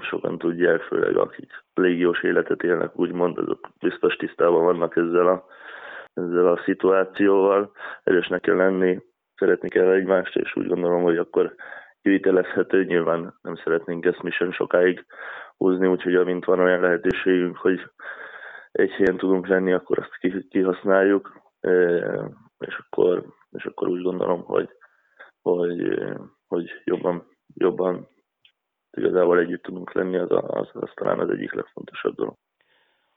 sokan 0.00 0.38
tudják, 0.38 0.80
főleg 0.82 1.16
akik 1.16 1.64
légiós 1.74 2.22
életet 2.22 2.62
élnek, 2.62 2.98
úgymond, 2.98 3.38
azok 3.38 3.68
biztos 3.80 4.16
tisztában 4.16 4.64
vannak 4.64 4.96
ezzel 4.96 5.26
a, 5.26 5.46
ezzel 6.14 6.46
a 6.46 6.60
szituációval. 6.64 7.72
Erősnek 8.02 8.40
kell 8.40 8.56
lenni, 8.56 8.98
szeretni 9.36 9.68
kell 9.68 9.90
egymást, 9.90 10.36
és 10.36 10.56
úgy 10.56 10.66
gondolom, 10.66 11.02
hogy 11.02 11.16
akkor 11.16 11.54
kivitelezhető. 12.02 12.84
Nyilván 12.84 13.34
nem 13.42 13.56
szeretnénk 13.56 14.04
ezt 14.04 14.22
mi 14.22 14.30
sem 14.30 14.52
sokáig 14.52 15.06
húzni, 15.56 15.86
úgyhogy 15.86 16.14
amint 16.14 16.44
van 16.44 16.60
olyan 16.60 16.80
lehetőségünk, 16.80 17.56
hogy 17.56 17.80
egy 18.72 18.90
helyen 18.90 19.16
tudunk 19.16 19.46
lenni, 19.46 19.72
akkor 19.72 19.98
azt 19.98 20.46
kihasználjuk, 20.48 21.40
és 22.58 22.78
akkor, 22.78 23.24
és 23.50 23.64
akkor 23.64 23.88
úgy 23.88 24.02
gondolom, 24.02 24.42
hogy, 24.44 24.68
hogy, 25.42 25.98
hogy 26.46 26.70
jobban, 26.84 27.26
jobban 27.54 28.08
igazából 28.90 29.38
együtt 29.38 29.62
tudunk 29.62 29.92
lenni, 29.92 30.16
az, 30.16 30.30
az, 30.30 30.68
az 30.72 30.90
talán 30.94 31.18
az 31.18 31.30
egyik 31.30 31.52
legfontosabb 31.52 32.14
dolog. 32.14 32.34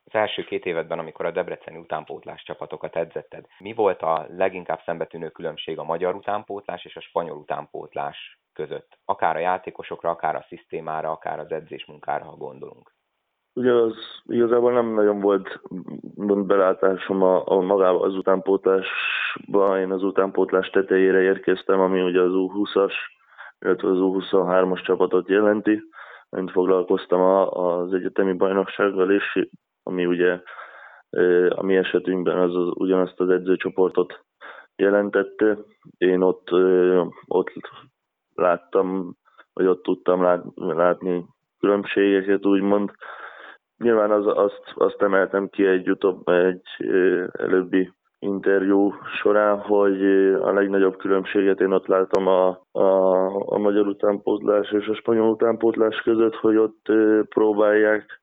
Az 0.03 0.13
első 0.13 0.43
két 0.43 0.65
évedben, 0.65 0.99
amikor 0.99 1.25
a 1.25 1.31
debreceni 1.31 1.77
utánpótlás 1.77 2.43
csapatokat 2.43 2.95
edzetted, 2.95 3.45
mi 3.59 3.73
volt 3.73 4.01
a 4.01 4.27
leginkább 4.29 4.81
szembetűnő 4.85 5.29
különbség 5.29 5.77
a 5.77 5.83
magyar 5.83 6.15
utánpótlás 6.15 6.85
és 6.85 6.95
a 6.95 7.01
spanyol 7.01 7.37
utánpótlás 7.37 8.39
között? 8.53 8.97
Akár 9.05 9.35
a 9.35 9.39
játékosokra, 9.39 10.09
akár 10.09 10.35
a 10.35 10.45
szisztémára, 10.47 11.11
akár 11.11 11.39
az 11.39 11.51
edzésmunkára, 11.51 12.25
ha 12.25 12.35
gondolunk. 12.35 12.93
Ugye 13.53 13.71
az 13.71 13.95
igazából 14.25 14.71
nem 14.71 14.93
nagyon 14.93 15.19
volt 15.19 15.59
belátásom 16.45 17.21
a, 17.21 17.47
a 17.47 17.59
magába 17.59 17.99
az 17.99 18.15
utánpótlásba. 18.15 19.79
Én 19.79 19.91
az 19.91 20.03
utánpótlás 20.03 20.69
tetejére 20.69 21.21
érkeztem, 21.21 21.79
ami 21.79 22.01
ugye 22.01 22.21
az 22.21 22.31
U20-as, 22.33 22.93
illetve 23.65 23.89
az 23.89 23.97
U23-as 23.99 24.83
csapatot 24.83 25.29
jelenti. 25.29 25.81
Én 26.29 26.47
foglalkoztam 26.47 27.21
az 27.49 27.93
egyetemi 27.93 28.33
bajnoksággal 28.33 29.11
is, 29.11 29.39
ami 29.83 30.05
ugye 30.05 30.41
a 31.49 31.63
mi 31.63 31.75
esetünkben 31.75 32.37
az, 32.37 32.55
az 32.55 32.67
ugyanazt 32.73 33.19
az 33.19 33.29
edzőcsoportot 33.29 34.25
jelentette. 34.75 35.57
Én 35.97 36.21
ott, 36.21 36.51
ott 37.27 37.51
láttam, 38.35 39.15
vagy 39.53 39.65
ott 39.65 39.83
tudtam 39.83 40.21
lát, 40.21 40.43
látni 40.55 41.25
különbségeket, 41.59 42.45
úgymond. 42.45 42.91
Nyilván 43.77 44.11
az, 44.11 44.27
azt, 44.27 44.73
azt 44.75 45.01
emeltem 45.01 45.47
ki 45.49 45.65
egy 45.65 45.89
utóbb, 45.89 46.27
egy 46.27 46.67
előbbi 47.31 47.93
interjú 48.21 48.93
során, 49.21 49.59
hogy 49.59 50.05
a 50.41 50.51
legnagyobb 50.51 50.97
különbséget 50.97 51.61
én 51.61 51.71
ott 51.71 51.87
látom 51.87 52.27
a, 52.27 52.47
a, 52.71 53.25
a 53.53 53.57
magyar 53.57 53.87
utánpótlás 53.87 54.71
és 54.71 54.87
a 54.87 54.95
spanyol 54.95 55.29
utánpótlás 55.29 56.01
között, 56.01 56.35
hogy 56.35 56.55
ott 56.55 56.85
próbálják 57.29 58.21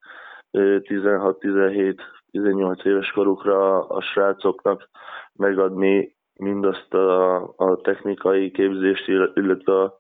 16-17-18 0.53 2.85
éves 2.85 3.11
korukra 3.11 3.87
a 3.87 4.01
srácoknak 4.01 4.89
megadni 5.33 6.17
mindazt 6.39 6.95
a, 6.95 7.37
a 7.57 7.77
technikai 7.83 8.51
képzést, 8.51 9.09
illetve 9.35 9.83
a 9.83 9.97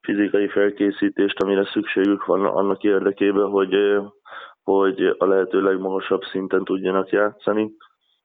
fizikai 0.00 0.48
felkészítést, 0.48 1.42
amire 1.42 1.64
szükségük 1.64 2.24
van 2.24 2.44
annak 2.44 2.82
érdekében, 2.82 3.46
hogy, 3.46 3.76
hogy 4.62 5.14
a 5.18 5.26
lehető 5.26 5.62
legmagasabb 5.62 6.22
szinten 6.22 6.64
tudjanak 6.64 7.10
játszani, 7.10 7.72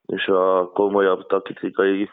és 0.05 0.27
a 0.27 0.69
komolyabb 0.73 1.25
taktikai 1.27 2.09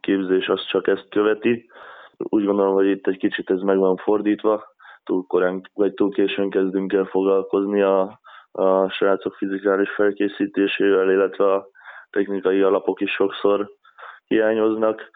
képzés 0.00 0.48
az 0.48 0.66
csak 0.66 0.86
ezt 0.86 1.08
követi. 1.08 1.70
Úgy 2.16 2.44
gondolom, 2.44 2.74
hogy 2.74 2.86
itt 2.86 3.06
egy 3.06 3.16
kicsit 3.16 3.50
ez 3.50 3.60
meg 3.60 3.78
van 3.78 3.96
fordítva, 3.96 4.64
túl 5.04 5.24
korán 5.26 5.60
vagy 5.74 5.94
túl 5.94 6.10
későn 6.10 6.50
kezdünk 6.50 6.92
el 6.92 7.04
foglalkozni 7.04 7.82
a, 7.82 8.20
a 8.52 8.88
srácok 8.88 9.34
fizikális 9.34 9.90
felkészítésével, 9.90 11.10
illetve 11.10 11.52
a 11.52 11.68
technikai 12.10 12.60
alapok 12.60 13.00
is 13.00 13.10
sokszor 13.10 13.70
hiányoznak, 14.26 15.10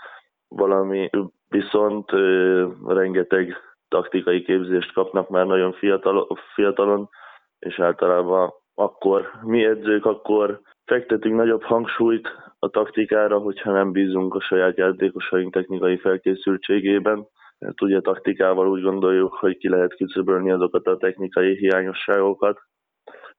valami 0.48 1.10
viszont 1.48 2.12
ö, 2.12 2.68
rengeteg 2.86 3.56
taktikai 3.88 4.42
képzést 4.42 4.92
kapnak 4.92 5.28
már 5.28 5.46
nagyon 5.46 5.72
fiatal, 5.72 6.38
fiatalon, 6.54 7.08
és 7.58 7.78
általában 7.78 8.52
akkor 8.74 9.30
mi 9.42 9.64
edzők, 9.64 10.04
akkor 10.06 10.60
fektetünk 10.85 11.37
nagyobb 11.37 11.62
hangsúlyt 11.62 12.29
a 12.59 12.68
taktikára, 12.68 13.38
hogyha 13.38 13.73
nem 13.73 13.92
bízunk 13.92 14.35
a 14.35 14.40
saját 14.40 14.77
játékosaink 14.77 15.53
technikai 15.53 15.99
felkészültségében. 15.99 17.27
Mert 17.59 17.83
ugye 17.83 18.01
taktikával 18.01 18.68
úgy 18.68 18.83
gondoljuk, 18.83 19.35
hogy 19.35 19.57
ki 19.57 19.68
lehet 19.68 19.97
küszöbölni 19.97 20.51
azokat 20.51 20.87
a 20.87 20.97
technikai 20.97 21.57
hiányosságokat, 21.57 22.61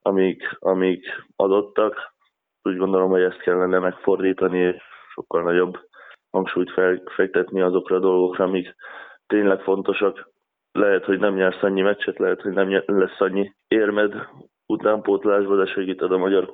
amik, 0.02 0.56
amik 0.60 1.06
adottak. 1.36 2.14
Úgy 2.62 2.78
gondolom, 2.78 3.10
hogy 3.10 3.22
ezt 3.22 3.42
kellene 3.42 3.80
megfordítani, 3.80 4.82
sokkal 5.14 5.44
nagyobb 5.44 5.80
hangsúlyt 6.30 6.72
fektetni 7.16 7.62
azokra 7.62 7.96
a 7.96 8.00
dolgokra, 8.00 8.44
amik 8.44 8.76
tényleg 9.28 9.62
fontosak. 9.62 10.30
Lehet, 10.72 11.06
hogy 11.06 11.20
nem 11.20 11.36
nyersz 11.36 11.64
annyi 11.64 11.82
meccset, 11.82 12.18
lehet, 12.18 12.42
hogy 12.42 12.54
nem 12.54 12.84
lesz 12.86 13.20
annyi 13.22 13.56
érmed 13.68 14.14
utánpótlásba, 14.66 15.56
de 15.56 15.66
segíted 15.66 16.12
a 16.12 16.18
magyar 16.18 16.50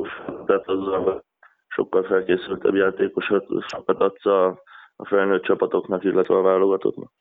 tehát 0.46 0.68
azzal 0.68 1.24
sokkal 1.68 2.04
felkészültebb 2.04 2.76
játékosat, 2.76 3.46
sokat 3.68 4.00
adsz 4.00 4.26
a, 4.26 4.48
a 4.96 5.06
felnőtt 5.06 5.44
csapatoknak, 5.44 6.04
illetve 6.04 6.36
a 6.36 6.42
válogatottnak 6.42 7.12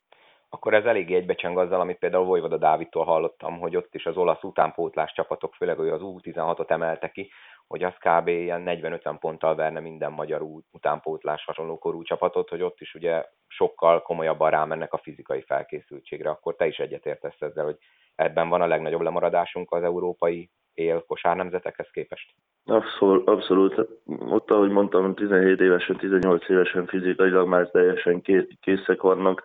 akkor 0.53 0.75
ez 0.75 0.85
eléggé 0.85 1.15
egybecseng 1.15 1.59
azzal, 1.59 1.81
amit 1.81 1.99
például 1.99 2.25
Vojvoda 2.25 2.57
Dávidtól 2.57 3.05
hallottam, 3.05 3.59
hogy 3.59 3.77
ott 3.77 3.95
is 3.95 4.07
az 4.07 4.17
olasz 4.17 4.43
utánpótlás 4.43 5.13
csapatok, 5.13 5.55
főleg 5.55 5.77
hogy 5.77 5.89
az 5.89 6.01
U16-ot 6.03 6.71
emelte 6.71 7.11
ki, 7.11 7.31
hogy 7.67 7.83
az 7.83 7.95
kb. 7.99 8.29
ilyen 8.29 8.63
40-50 8.67 9.17
ponttal 9.21 9.55
verne 9.55 9.81
minden 9.81 10.13
magyar 10.13 10.43
utánpótlás 10.71 11.45
hasonló 11.45 11.79
korú 11.79 12.03
csapatot, 12.03 12.49
hogy 12.49 12.63
ott 12.63 12.81
is 12.81 12.95
ugye 12.95 13.25
sokkal 13.47 14.03
komolyabban 14.03 14.51
rámennek 14.51 14.93
a 14.93 15.01
fizikai 15.03 15.43
felkészültségre. 15.43 16.31
Akkor 16.31 16.57
te 16.57 16.67
is 16.67 16.79
egyetértesz 16.79 17.41
ezzel, 17.41 17.65
hogy 17.65 17.77
ebben 18.15 18.49
van 18.49 18.61
a 18.61 18.67
legnagyobb 18.67 19.01
lemaradásunk 19.01 19.73
az 19.73 19.83
európai 19.83 20.51
él 20.85 21.05
kosárnemzetekhez 21.07 21.91
képest? 21.93 22.35
Abszolút, 22.65 23.29
abszolút. 23.29 23.89
Ott, 24.07 24.51
ahogy 24.51 24.71
mondtam, 24.71 25.15
17 25.15 25.61
évesen, 25.61 25.97
18 25.97 26.49
évesen 26.49 26.87
fizikailag 26.87 27.49
már 27.49 27.69
teljesen 27.69 28.23
készek 28.61 29.01
vannak 29.01 29.45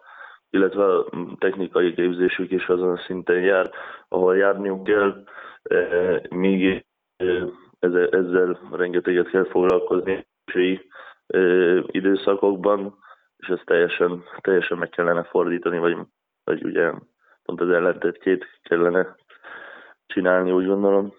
illetve 0.56 0.84
a 0.84 1.06
technikai 1.38 1.93
képzésük 1.93 2.52
is 2.52 2.67
azon 2.67 2.91
a 2.91 3.02
szinten 3.06 3.39
jár, 3.39 3.71
ahol 4.08 4.38
járniuk 4.38 4.84
kell, 4.84 5.24
e, 5.63 6.21
míg 6.30 6.86
e, 7.17 7.26
ezzel, 7.80 8.10
ezzel 8.10 8.60
rengeteget 8.71 9.30
kell 9.30 9.45
foglalkozni 9.45 10.26
e, 11.26 11.39
időszakokban, 11.86 12.98
és 13.38 13.48
ezt 13.48 13.65
teljesen, 13.65 14.24
teljesen 14.41 14.78
meg 14.78 14.89
kellene 14.89 15.24
fordítani, 15.24 15.78
vagy, 15.78 15.98
vagy 16.43 16.63
ugye 16.63 16.91
pont 17.43 17.62
az 17.62 17.69
ellentétjét 17.69 18.45
kellene 18.63 19.15
csinálni, 20.06 20.52
úgy 20.52 20.65
gondolom. 20.65 21.13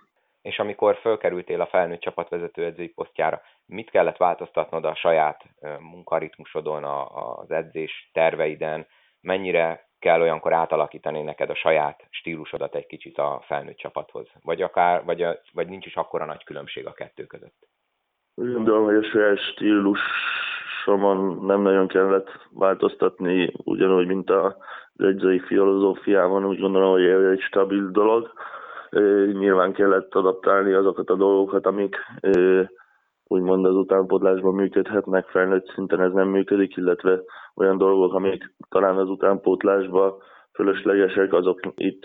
És 0.47 0.59
amikor 0.59 0.97
fölkerültél 0.97 1.61
a 1.61 1.67
felnőtt 1.67 2.01
csapatvezető 2.01 2.65
edzői 2.65 2.89
posztjára, 2.89 3.43
mit 3.67 3.91
kellett 3.91 4.17
változtatnod 4.17 4.85
a 4.85 4.95
saját 4.95 5.45
munkaritmusodon, 5.79 6.85
az 6.85 7.51
edzés 7.51 8.11
terveiden, 8.13 8.87
mennyire 9.21 9.89
kell 9.99 10.21
olyankor 10.21 10.53
átalakítani 10.53 11.23
neked 11.23 11.51
a 11.51 11.55
saját 11.55 12.07
stílusodat 12.11 12.75
egy 12.75 12.87
kicsit 12.87 13.19
a 13.19 13.43
felnőtt 13.47 13.77
csapathoz? 13.77 14.29
Vagy, 14.43 14.63
akár, 14.63 15.05
vagy, 15.05 15.23
a, 15.23 15.41
vagy 15.53 15.69
nincs 15.69 15.87
is 15.87 15.97
akkora 15.97 16.25
nagy 16.25 16.45
különbség 16.45 16.87
a 16.87 16.93
kettő 16.93 17.25
között? 17.25 17.69
Úgy 18.35 18.53
gondolom, 18.53 18.85
hogy 18.85 18.97
a 18.97 19.03
saját 19.03 19.39
állításomon 20.87 21.45
nem 21.47 21.63
nagyon 21.63 21.89
kellett 21.89 22.29
változtatni, 22.51 23.53
ugyanúgy, 23.65 24.07
mint 24.07 24.31
az 24.31 24.55
edzői 24.97 25.41
filozófiában, 25.41 26.45
úgy 26.45 26.61
gondolom, 26.61 26.91
hogy 26.91 27.05
egy 27.05 27.41
stabil 27.41 27.91
dolog. 27.91 28.33
Nyilván 29.33 29.73
kellett 29.73 30.15
adaptálni 30.15 30.73
azokat 30.73 31.11
a 31.11 31.17
dolgokat, 31.17 31.67
amik 31.67 31.97
úgymond 33.29 33.65
az 33.65 33.75
utánpótlásban 33.75 34.55
működhetnek, 34.55 35.27
felnőtt 35.29 35.73
szinten 35.75 36.01
ez 36.01 36.13
nem 36.13 36.29
működik, 36.29 36.77
illetve 36.77 37.21
olyan 37.55 37.79
dolgok, 37.79 38.15
amik 38.15 38.55
talán 38.69 38.97
az 38.97 39.09
utánpótlásban 39.09 40.15
fölöslegesek, 40.55 41.33
azok 41.33 41.61
itt, 41.77 42.05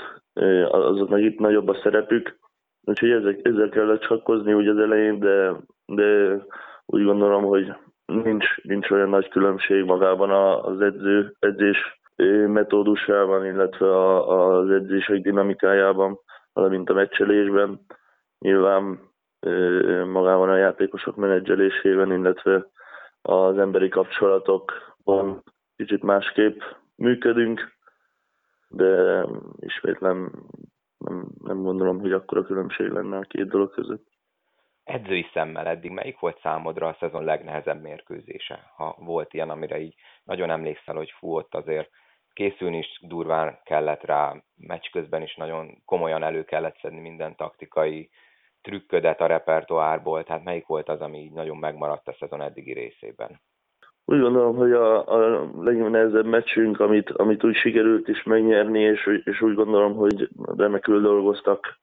azoknak 0.70 1.20
itt 1.20 1.40
nagyobb 1.40 1.68
a 1.68 1.80
szerepük. 1.84 2.40
Úgyhogy 2.84 3.10
ezek, 3.10 3.40
ezzel 3.44 3.70
kellett 3.70 4.02
csakkozni 4.02 4.54
úgy 4.54 4.68
az 4.68 4.78
elején, 4.78 5.20
de, 5.20 5.56
de 5.86 6.42
úgy 6.86 7.04
gondolom, 7.04 7.44
hogy 7.44 7.74
nincs, 8.06 8.62
nincs 8.62 8.90
olyan 8.90 9.10
nagy 9.10 9.30
különbség 9.30 9.84
magában 9.84 10.30
az 10.64 10.82
edző, 10.82 11.34
edzés 11.40 12.02
metódusában, 12.48 13.46
illetve 13.46 14.18
az 14.26 14.70
edzések 14.70 15.22
dinamikájában, 15.22 16.20
valamint 16.54 16.90
a 16.90 16.94
meccselésben. 16.94 17.86
Nyilván 18.40 19.00
magában 20.06 20.50
a 20.50 20.56
játékosok 20.56 21.16
menedzselésében, 21.16 22.12
illetve 22.12 22.68
az 23.22 23.58
emberi 23.58 23.90
kapcsolatokban 23.90 25.44
kicsit 25.76 26.04
másképp 26.04 26.62
működünk, 26.96 27.78
de 28.68 29.24
ismétlem 29.60 30.32
nem, 30.98 31.28
nem 31.44 31.62
gondolom, 31.62 32.00
hogy 32.00 32.12
akkora 32.12 32.44
különbség 32.44 32.88
lenne 32.88 33.18
a 33.18 33.22
két 33.28 33.48
dolog 33.48 33.72
között. 33.72 34.08
Edzői 34.84 35.26
szemmel 35.34 35.68
eddig 35.68 35.92
melyik 35.92 36.20
volt 36.20 36.40
számodra 36.42 36.88
a 36.88 36.98
szezon 37.00 37.24
legnehezebb 37.24 37.82
mérkőzése? 37.82 38.72
Ha 38.76 38.96
volt 39.00 39.34
ilyen, 39.34 39.50
amire 39.50 39.80
így 39.80 39.96
nagyon 40.24 40.50
emlékszel, 40.50 40.96
hogy 40.96 41.14
fú, 41.18 41.36
ott 41.36 41.56
azért 41.56 41.90
készülni 42.34 42.78
is 42.78 43.00
durván 43.02 43.60
kellett 43.64 44.04
rá, 44.04 44.36
meccs 44.58 44.90
közben 44.92 45.22
is 45.22 45.36
nagyon 45.36 45.82
komolyan 45.86 46.24
elő 46.24 46.44
kellett 46.44 46.78
szedni 46.82 47.00
minden 47.00 47.36
taktikai 47.36 48.10
trükködet 48.62 49.22
a 49.22 49.26
repertoárból, 49.26 50.24
tehát 50.24 50.44
melyik 50.44 50.66
volt 50.66 50.90
az, 50.90 51.02
ami 51.02 51.32
nagyon 51.34 51.58
megmaradt 51.58 52.08
a 52.08 52.16
szezon 52.20 52.42
eddigi 52.42 52.74
részében? 52.74 53.42
Úgy 54.06 54.20
gondolom, 54.20 54.56
hogy 54.56 54.72
a, 54.72 55.08
a 55.08 55.50
legnehezebb 55.60 56.26
meccsünk, 56.26 56.80
amit, 56.80 57.10
amit 57.10 57.44
úgy 57.44 57.56
sikerült 57.56 58.08
is 58.08 58.24
megnyerni, 58.24 58.80
és, 58.80 59.22
és 59.24 59.42
úgy 59.42 59.54
gondolom, 59.54 59.96
hogy 59.96 60.30
remekül 60.58 61.02
dolgoztak 61.02 61.80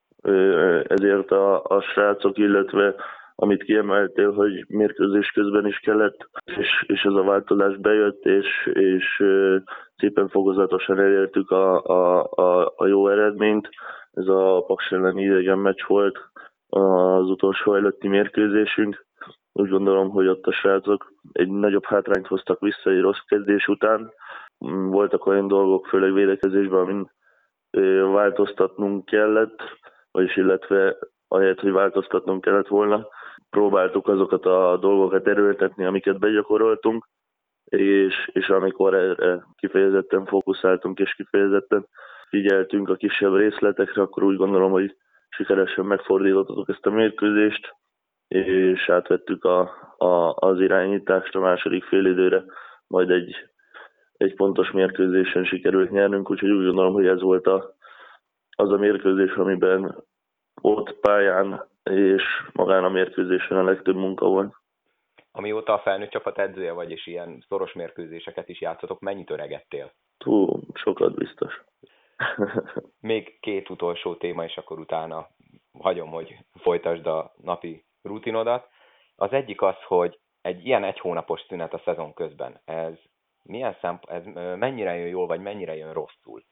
ezért 0.85 1.31
a, 1.31 1.65
a 1.65 1.81
srácok, 1.81 2.39
illetve 2.39 2.95
amit 3.41 3.63
kiemeltél, 3.63 4.33
hogy 4.33 4.65
mérkőzés 4.69 5.31
közben 5.31 5.67
is 5.67 5.79
kellett, 5.79 6.29
és, 6.45 6.85
és 6.87 7.03
ez 7.03 7.13
a 7.13 7.23
változás 7.23 7.77
bejött, 7.77 8.25
és, 8.25 8.71
és 8.73 9.25
szépen 9.97 10.29
fokozatosan 10.29 10.99
elértük 10.99 11.51
a, 11.51 11.83
a, 11.85 12.29
a, 12.31 12.73
a 12.77 12.87
jó 12.87 13.09
eredményt. 13.09 13.69
Ez 14.13 14.27
a 14.27 14.65
Paks 14.67 14.91
elleni 14.91 15.23
idegen 15.23 15.59
meccs 15.59 15.87
volt, 15.87 16.19
az 16.69 17.31
utolsó 17.31 17.75
előtti 17.75 18.09
mérkőzésünk. 18.09 19.07
Úgy 19.53 19.69
gondolom, 19.69 20.11
hogy 20.11 20.27
ott 20.27 20.47
a 20.47 20.53
srácok 20.53 21.13
egy 21.33 21.49
nagyobb 21.49 21.85
hátrányt 21.85 22.27
hoztak 22.27 22.61
vissza 22.61 22.91
egy 22.91 23.01
rossz 23.01 23.23
kezdés 23.27 23.67
után. 23.67 24.13
Voltak 24.91 25.27
olyan 25.27 25.49
dolgok, 25.49 25.87
főleg 25.87 26.13
védekezésben, 26.13 26.81
amin 26.81 27.11
változtatnunk 28.13 29.05
kellett, 29.05 29.63
vagyis 30.11 30.37
illetve 30.37 30.97
ahelyett, 31.29 31.61
hogy 31.61 31.73
változtatnunk 31.73 32.41
kellett 32.41 32.69
volna, 32.69 33.09
próbáltuk 33.51 34.09
azokat 34.09 34.47
a 34.47 34.77
dolgokat 34.81 35.27
erőltetni, 35.27 35.85
amiket 35.85 36.19
begyakoroltunk, 36.19 37.09
és, 37.65 38.31
és 38.33 38.49
amikor 38.49 38.95
erre 38.95 39.45
kifejezetten 39.57 40.27
fókuszáltunk 40.27 40.99
és 40.99 41.15
kifejezetten 41.15 41.87
figyeltünk 42.29 42.89
a 42.89 42.95
kisebb 42.95 43.35
részletekre, 43.35 44.03
akkor 44.03 44.23
úgy 44.23 44.37
gondolom, 44.37 44.71
hogy 44.71 44.97
sikeresen 45.29 45.85
megfordítottuk 45.85 46.69
ezt 46.69 46.87
a 46.87 46.91
mérkőzést, 46.91 47.77
és 48.29 48.89
átvettük 48.89 49.45
a, 49.45 49.61
a, 49.97 50.35
az 50.37 50.61
irányítást 50.61 51.35
a 51.35 51.41
második 51.41 51.85
félidőre, 51.85 52.45
majd 52.87 53.11
egy, 53.11 53.35
egy 54.17 54.35
pontos 54.35 54.71
mérkőzésen 54.71 55.45
sikerült 55.45 55.91
nyernünk, 55.91 56.31
úgyhogy 56.31 56.51
úgy 56.51 56.65
gondolom, 56.65 56.93
hogy 56.93 57.07
ez 57.07 57.21
volt 57.21 57.47
a, 57.47 57.75
az 58.57 58.73
a 58.73 58.77
mérkőzés, 58.77 59.33
amiben 59.33 60.05
ott 60.61 60.93
pályán 61.01 61.69
és 61.91 62.23
magán 62.53 62.85
a 62.85 62.89
mérkőzésen 62.89 63.57
a 63.57 63.63
legtöbb 63.63 63.97
munka 63.97 64.27
volt. 64.27 64.55
Amióta 65.31 65.73
a 65.73 65.79
felnőtt 65.79 66.11
csapat 66.11 66.39
edzője 66.39 66.73
vagy, 66.73 66.91
és 66.91 67.07
ilyen 67.07 67.45
szoros 67.49 67.73
mérkőzéseket 67.73 68.49
is 68.49 68.61
játszotok, 68.61 69.01
mennyit 69.01 69.31
öregettél? 69.31 69.93
Túl, 70.19 70.61
sokat 70.75 71.15
biztos. 71.15 71.65
Még 73.01 73.41
két 73.41 73.71
utolsó 73.71 74.15
téma, 74.15 74.45
és 74.45 74.57
akkor 74.57 74.79
utána 74.79 75.29
hagyom, 75.79 76.11
hogy 76.11 76.37
folytasd 76.55 77.07
a 77.07 77.33
napi 77.37 77.85
rutinodat. 78.03 78.69
Az 79.17 79.33
egyik 79.33 79.63
az, 79.63 79.77
hogy 79.87 80.19
egy 80.41 80.67
ilyen 80.67 80.85
egy 80.85 80.99
hónapos 80.99 81.41
szünet 81.49 81.75
a 81.75 81.83
szezon 81.85 82.15
közben, 82.15 82.61
ez 82.65 82.95
milyen 83.43 83.77
szemp- 83.81 84.11
ez 84.11 84.25
mennyire 84.57 84.97
jön 84.97 85.09
jól, 85.09 85.27
vagy 85.27 85.41
mennyire 85.41 85.77
jön 85.77 85.93
rosszul? 85.93 86.45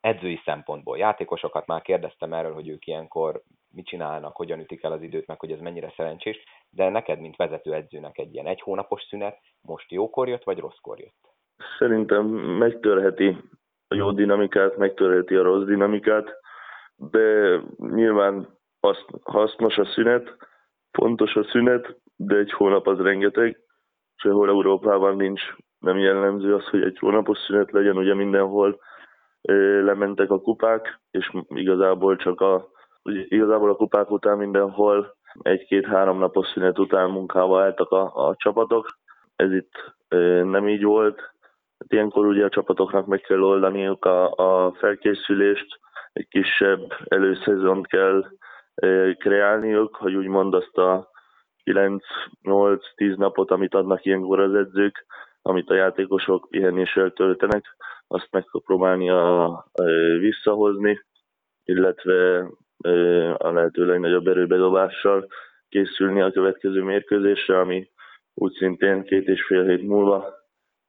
Edzői 0.00 0.40
szempontból. 0.44 0.98
Játékosokat 0.98 1.66
már 1.66 1.82
kérdeztem 1.82 2.32
erről, 2.32 2.54
hogy 2.54 2.68
ők 2.68 2.86
ilyenkor 2.86 3.42
mit 3.72 3.86
csinálnak, 3.86 4.36
hogyan 4.36 4.60
ütik 4.60 4.82
el 4.82 4.92
az 4.92 5.02
időt, 5.02 5.26
meg 5.26 5.40
hogy 5.40 5.52
ez 5.52 5.60
mennyire 5.60 5.92
szerencsés, 5.96 6.44
de 6.70 6.88
neked, 6.88 7.20
mint 7.20 7.36
vezető 7.36 7.74
edzőnek 7.74 8.18
egy 8.18 8.34
ilyen 8.34 8.46
egy 8.46 8.60
hónapos 8.60 9.02
szünet 9.02 9.38
most 9.60 9.90
jókor 9.90 10.28
jött, 10.28 10.44
vagy 10.44 10.58
rosszkor 10.58 10.98
jött? 10.98 11.28
Szerintem 11.78 12.26
megtörheti 12.34 13.36
a 13.88 13.94
jó 13.94 14.10
dinamikát, 14.10 14.76
megtörheti 14.76 15.34
a 15.34 15.42
rossz 15.42 15.64
dinamikát, 15.64 16.40
de 16.96 17.56
nyilván 17.76 18.58
hasznos 19.22 19.78
a 19.78 19.84
szünet, 19.84 20.36
fontos 20.90 21.34
a 21.34 21.44
szünet, 21.44 21.96
de 22.16 22.36
egy 22.36 22.52
hónap 22.52 22.86
az 22.86 22.98
rengeteg. 22.98 23.60
Sehol 24.14 24.48
Európában 24.48 25.16
nincs, 25.16 25.42
nem 25.78 25.98
jellemző 25.98 26.54
az, 26.54 26.64
hogy 26.64 26.82
egy 26.82 26.98
hónapos 26.98 27.38
szünet 27.38 27.70
legyen, 27.70 27.96
ugye 27.96 28.14
mindenhol 28.14 28.80
lementek 29.82 30.30
a 30.30 30.40
kupák, 30.40 31.00
és 31.10 31.30
igazából 31.48 32.16
csak 32.16 32.40
a, 32.40 32.70
ugye 33.04 33.24
igazából 33.28 33.70
a 33.70 33.76
kupák 33.76 34.10
után 34.10 34.36
mindenhol 34.36 35.16
egy-két-három 35.42 36.18
napos 36.18 36.46
szünet 36.46 36.78
után 36.78 37.10
munkába 37.10 37.62
álltak 37.62 37.90
a, 37.90 38.28
a 38.28 38.34
csapatok. 38.36 38.86
Ez 39.36 39.52
itt 39.52 39.94
nem 40.44 40.68
így 40.68 40.82
volt, 40.82 41.30
Hát 41.80 41.92
ilyenkor 41.92 42.26
ugye 42.26 42.44
a 42.44 42.48
csapatoknak 42.48 43.06
meg 43.06 43.20
kell 43.20 43.42
oldaniuk 43.42 44.04
a, 44.04 44.32
a 44.32 44.72
felkészülést, 44.72 45.80
egy 46.12 46.28
kisebb 46.28 46.92
előszezont 47.04 47.86
kell 47.86 48.24
e, 48.74 49.14
kreálniuk, 49.14 49.96
hogy 49.96 50.14
úgymond 50.14 50.54
azt 50.54 50.76
a 50.76 51.10
9-8-10 51.64 52.00
napot, 53.16 53.50
amit 53.50 53.74
adnak 53.74 54.04
ilyenkor 54.04 54.40
az 54.40 54.54
edzők, 54.54 55.06
amit 55.42 55.70
a 55.70 55.74
játékosok 55.74 56.46
pihenéssel 56.50 57.10
töltenek, 57.10 57.64
azt 58.06 58.28
meg 58.30 58.44
kell 58.44 58.60
próbálni 58.64 59.10
a, 59.10 59.64
visszahozni, 60.18 61.00
illetve 61.64 62.46
a 63.36 63.50
lehető 63.50 63.86
legnagyobb 63.86 64.26
erőbedobással 64.26 65.26
készülni 65.68 66.20
a 66.20 66.30
következő 66.30 66.82
mérkőzésre, 66.82 67.58
ami 67.58 67.90
úgy 68.34 68.52
szintén 68.52 69.02
két 69.02 69.26
és 69.26 69.44
fél 69.46 69.64
hét 69.64 69.82
múlva 69.82 70.34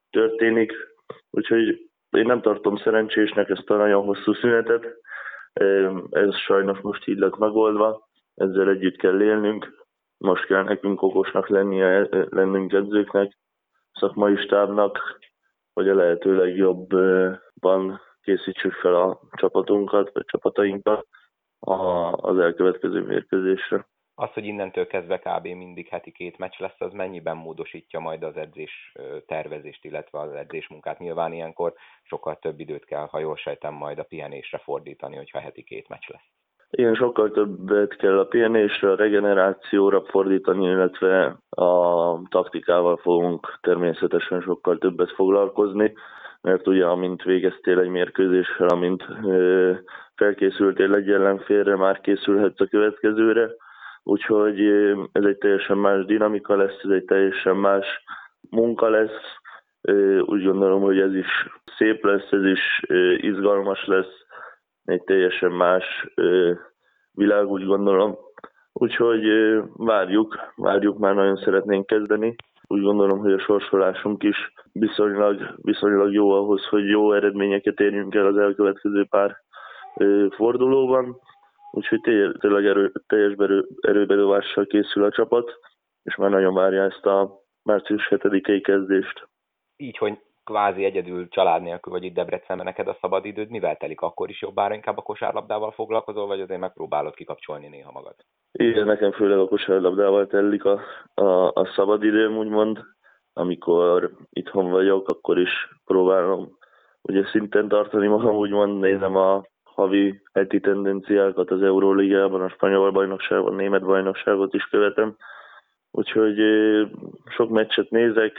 történik, 0.10 0.73
úgyhogy 1.30 1.89
én 2.10 2.25
nem 2.25 2.41
tartom 2.41 2.77
szerencsésnek 2.77 3.49
ezt 3.49 3.69
a 3.69 3.75
nagyon 3.75 4.04
hosszú 4.04 4.34
szünetet, 4.34 4.86
ez 6.10 6.36
sajnos 6.36 6.80
most 6.80 7.08
így 7.08 7.17
lett 7.17 7.38
megoldva, 7.38 8.10
ezzel 8.36 8.69
együtt 8.69 8.95
kell 8.95 9.21
élnünk, 9.21 9.86
most 10.17 10.45
kell 10.45 10.63
nekünk 10.63 11.01
okosnak 11.01 11.47
lennie, 11.47 12.08
lennünk 12.30 12.73
edzőknek, 12.73 13.38
szakmai 13.91 14.36
stábnak, 14.36 15.19
hogy 15.73 15.89
a 15.89 15.95
lehető 15.95 16.36
legjobban 16.36 18.01
készítsük 18.21 18.73
fel 18.73 18.95
a 18.95 19.19
csapatunkat, 19.32 20.10
vagy 20.13 20.25
csapatainkat 20.25 21.08
az 21.62 22.39
elkövetkező 22.39 23.02
mérkőzésre 23.02 23.86
az, 24.21 24.34
hogy 24.34 24.45
innentől 24.45 24.88
kezdve 24.88 25.17
kb. 25.19 25.47
mindig 25.47 25.88
heti 25.88 26.12
két 26.12 26.38
meccs 26.38 26.60
lesz, 26.60 26.82
az 26.82 26.93
mennyiben 26.93 27.38
módosítja 27.38 28.00
majd 28.00 28.24
az 28.24 28.38
edzés 28.38 28.93
tervezést, 29.26 29.86
illetve 29.86 30.19
az 30.19 30.32
edzés 30.32 30.69
munkát. 30.69 31.00
Nyilván 31.00 31.34
ilyenkor 31.34 31.74
sokkal 32.04 32.39
több 32.39 32.60
időt 32.60 32.86
kell, 32.86 33.08
ha 33.12 33.19
jól 33.19 33.36
sejtem, 33.36 33.74
majd 33.74 34.00
a 34.00 34.04
pihenésre 34.04 34.58
fordítani, 34.58 35.15
hogyha 35.15 35.39
heti 35.39 35.63
két 35.63 35.89
meccs 35.89 36.08
lesz. 36.08 36.30
Igen, 36.69 36.95
sokkal 36.95 37.32
többet 37.32 37.95
kell 37.95 38.19
a 38.19 38.26
pihenésre, 38.26 38.91
a 38.91 38.95
regenerációra 38.95 40.04
fordítani, 40.04 40.65
illetve 40.65 41.38
a 41.50 42.21
taktikával 42.30 42.97
fogunk 42.97 43.58
természetesen 43.62 44.41
sokkal 44.41 44.78
többet 44.78 45.12
foglalkozni, 45.12 45.93
mert 46.41 46.67
ugye 46.67 46.86
amint 46.86 47.24
végeztél 47.24 47.80
egy 47.80 47.89
mérkőzéssel, 47.89 48.67
amint 48.67 49.06
felkészültél 50.21 50.95
egy 50.95 51.12
ellenfélre, 51.12 51.75
már 51.75 52.01
készülhetsz 52.01 52.62
a 52.62 52.65
következőre, 52.65 53.49
úgyhogy 54.03 54.60
ez 55.12 55.23
egy 55.23 55.38
teljesen 55.38 55.77
más 55.77 56.05
dinamika 56.05 56.55
lesz, 56.55 56.79
ez 56.84 56.89
egy 56.89 57.05
teljesen 57.05 57.55
más 57.55 57.86
munka 58.49 58.89
lesz, 58.89 59.21
úgy 60.21 60.43
gondolom, 60.43 60.81
hogy 60.81 60.99
ez 60.99 61.15
is 61.15 61.47
szép 61.77 62.03
lesz, 62.05 62.31
ez 62.31 62.43
is 62.43 62.81
izgalmas 63.17 63.86
lesz, 63.86 64.25
egy 64.86 65.03
teljesen 65.03 65.51
más 65.51 65.86
világ, 67.12 67.47
úgy 67.47 67.65
gondolom. 67.65 68.17
Úgyhogy 68.73 69.23
várjuk, 69.73 70.38
várjuk, 70.55 70.97
már 70.97 71.15
nagyon 71.15 71.36
szeretnénk 71.36 71.86
kezdeni. 71.86 72.36
Úgy 72.67 72.81
gondolom, 72.81 73.19
hogy 73.19 73.34
a 73.34 73.39
sorsolásunk 73.39 74.23
is 74.23 74.53
viszonylag, 74.71 75.55
viszonylag 75.62 76.13
jó 76.13 76.31
ahhoz, 76.31 76.65
hogy 76.65 76.88
jó 76.88 77.13
eredményeket 77.13 77.79
érjünk 77.79 78.15
el 78.15 78.25
az 78.25 78.38
elkövetkező 78.38 79.05
pár 79.10 79.38
fordulóban. 80.36 81.19
Úgyhogy 81.71 82.01
tényleg 82.39 82.65
erő, 82.65 82.91
teljes 83.08 83.34
erőbedobással 83.82 84.65
készül 84.65 85.04
a 85.04 85.12
csapat, 85.12 85.51
és 86.04 86.15
már 86.15 86.30
nagyon 86.30 86.54
várja 86.54 86.84
ezt 86.84 87.06
a 87.06 87.39
március 87.63 88.08
7-i 88.10 88.62
kezdést. 88.63 89.27
Így, 89.77 89.97
hogy 89.97 90.17
kvázi 90.43 90.84
egyedül 90.84 91.27
család 91.27 91.62
nélkül 91.62 91.91
vagy 91.91 92.04
itt 92.04 92.13
Debrecenben 92.13 92.65
neked 92.65 92.88
a 92.88 92.97
szabad 93.01 93.25
időd, 93.25 93.49
mivel 93.49 93.75
telik? 93.75 94.01
Akkor 94.01 94.30
is 94.30 94.41
jobbára 94.41 94.73
inkább 94.73 94.97
a 94.97 95.01
kosárlabdával 95.01 95.71
foglalkozol, 95.71 96.27
vagy 96.27 96.41
azért 96.41 96.60
megpróbálod 96.60 97.13
kikapcsolni 97.13 97.67
néha 97.67 97.91
magad? 97.91 98.15
Igen, 98.51 98.86
nekem 98.86 99.12
főleg 99.12 99.38
a 99.38 99.47
kosárlabdával 99.47 100.27
telik 100.27 100.65
a, 100.65 100.82
a, 101.13 101.51
a 101.54 101.71
szabad 101.75 102.04
időm, 102.04 102.38
úgymond. 102.38 102.80
Amikor 103.34 104.12
itthon 104.30 104.69
vagyok, 104.69 105.10
akkor 105.10 105.39
is 105.39 105.51
próbálom 105.86 106.58
ugye 107.01 107.25
szinten 107.32 107.67
tartani 107.67 108.08
magam, 108.08 108.36
úgymond 108.36 108.80
nézem 108.80 109.15
a 109.15 109.43
havi 109.82 110.22
heti 110.34 110.60
tendenciákat 110.60 111.52
az 111.52 111.62
Euróligában, 111.62 112.41
a 112.41 112.50
spanyol 112.50 112.91
bajnokságban, 112.91 113.54
a 113.54 113.56
német 113.56 113.86
bajnokságot 113.86 114.54
is 114.54 114.63
követem. 114.63 115.15
Úgyhogy 115.91 116.38
sok 117.36 117.50
meccset 117.50 117.89
nézek, 117.89 118.38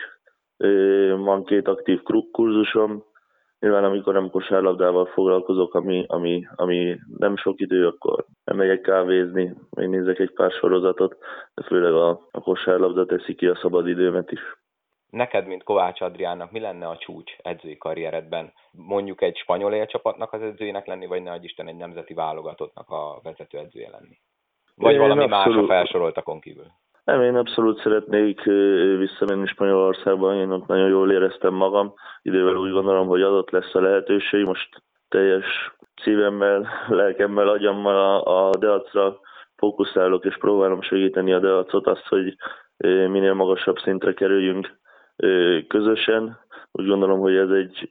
van 1.17 1.45
két 1.45 1.69
aktív 1.69 2.03
kurzusom, 2.33 3.05
nyilván 3.59 3.85
amikor 3.85 4.13
nem 4.13 4.31
kosárlabdával 4.31 5.07
foglalkozok, 5.07 5.75
ami, 5.75 6.05
ami, 6.09 6.47
ami 6.55 6.99
nem 7.19 7.37
sok 7.37 7.61
idő, 7.61 7.87
akkor 7.87 8.25
nem 8.45 8.57
megyek 8.57 8.81
kávézni, 8.81 9.55
még 9.71 9.89
nézek 9.89 10.19
egy 10.19 10.33
pár 10.33 10.51
sorozatot, 10.51 11.17
de 11.55 11.63
főleg 11.63 11.93
a, 11.93 12.29
a 12.31 12.41
kosárlabda 12.41 13.07
teszi 13.07 13.35
ki 13.35 13.47
a 13.47 13.59
szabad 13.63 13.89
időmet 13.89 14.31
is. 14.33 14.62
Neked, 15.13 15.47
mint 15.47 15.63
Kovács 15.63 16.01
Adriánnak, 16.01 16.51
mi 16.51 16.61
lenne 16.61 16.89
a 16.89 16.97
csúcs 16.97 17.33
edzői 17.43 17.79
karrieredben? 17.79 18.53
Mondjuk 18.71 19.23
egy 19.23 19.37
spanyol 19.37 19.73
élcsapatnak 19.73 20.33
az 20.33 20.43
edzőjének 20.43 20.87
lenni, 20.87 21.07
vagy 21.07 21.23
ne 21.23 21.37
Isten 21.41 21.69
egy 21.69 21.77
nemzeti 21.77 22.15
válogatottnak 22.15 22.91
a 22.91 23.21
vezető 23.23 23.59
edzője 23.59 23.91
lenni? 23.91 24.19
Vagy 24.75 24.93
Én 24.93 24.99
valami 24.99 25.23
abszolút... 25.23 25.57
más 25.57 25.65
a 25.65 25.67
felsoroltakon 25.67 26.41
kívül? 26.41 26.67
Nem, 27.05 27.23
én 27.23 27.37
abszolút 27.37 27.81
szeretnék 27.81 28.43
visszamenni 28.99 29.47
Spanyolországba, 29.47 30.35
én 30.35 30.51
ott 30.51 30.67
nagyon 30.67 30.89
jól 30.89 31.13
éreztem 31.13 31.55
magam. 31.55 31.95
Idővel 32.23 32.57
úgy 32.57 32.73
gondolom, 32.73 33.07
hogy 33.07 33.23
adott 33.23 33.51
lesz 33.51 33.75
a 33.75 33.81
lehetőség. 33.81 34.45
Most 34.45 34.83
teljes 35.09 35.75
szívemmel, 36.03 36.69
lelkemmel, 36.89 37.49
agyammal 37.49 37.97
a, 37.97 38.47
a 38.47 38.57
Deacra 38.57 39.21
fókuszálok, 39.57 40.25
és 40.25 40.37
próbálom 40.39 40.83
segíteni 40.83 41.33
a 41.33 41.39
Deacot 41.39 41.87
azt, 41.87 42.07
hogy 42.09 42.37
minél 42.87 43.35
magasabb 43.35 43.79
szintre 43.79 44.13
kerüljünk 44.13 44.81
közösen. 45.69 46.39
Úgy 46.73 46.87
gondolom, 46.87 47.21
hogy 47.21 47.37
ez 47.37 47.51
egy 47.51 47.89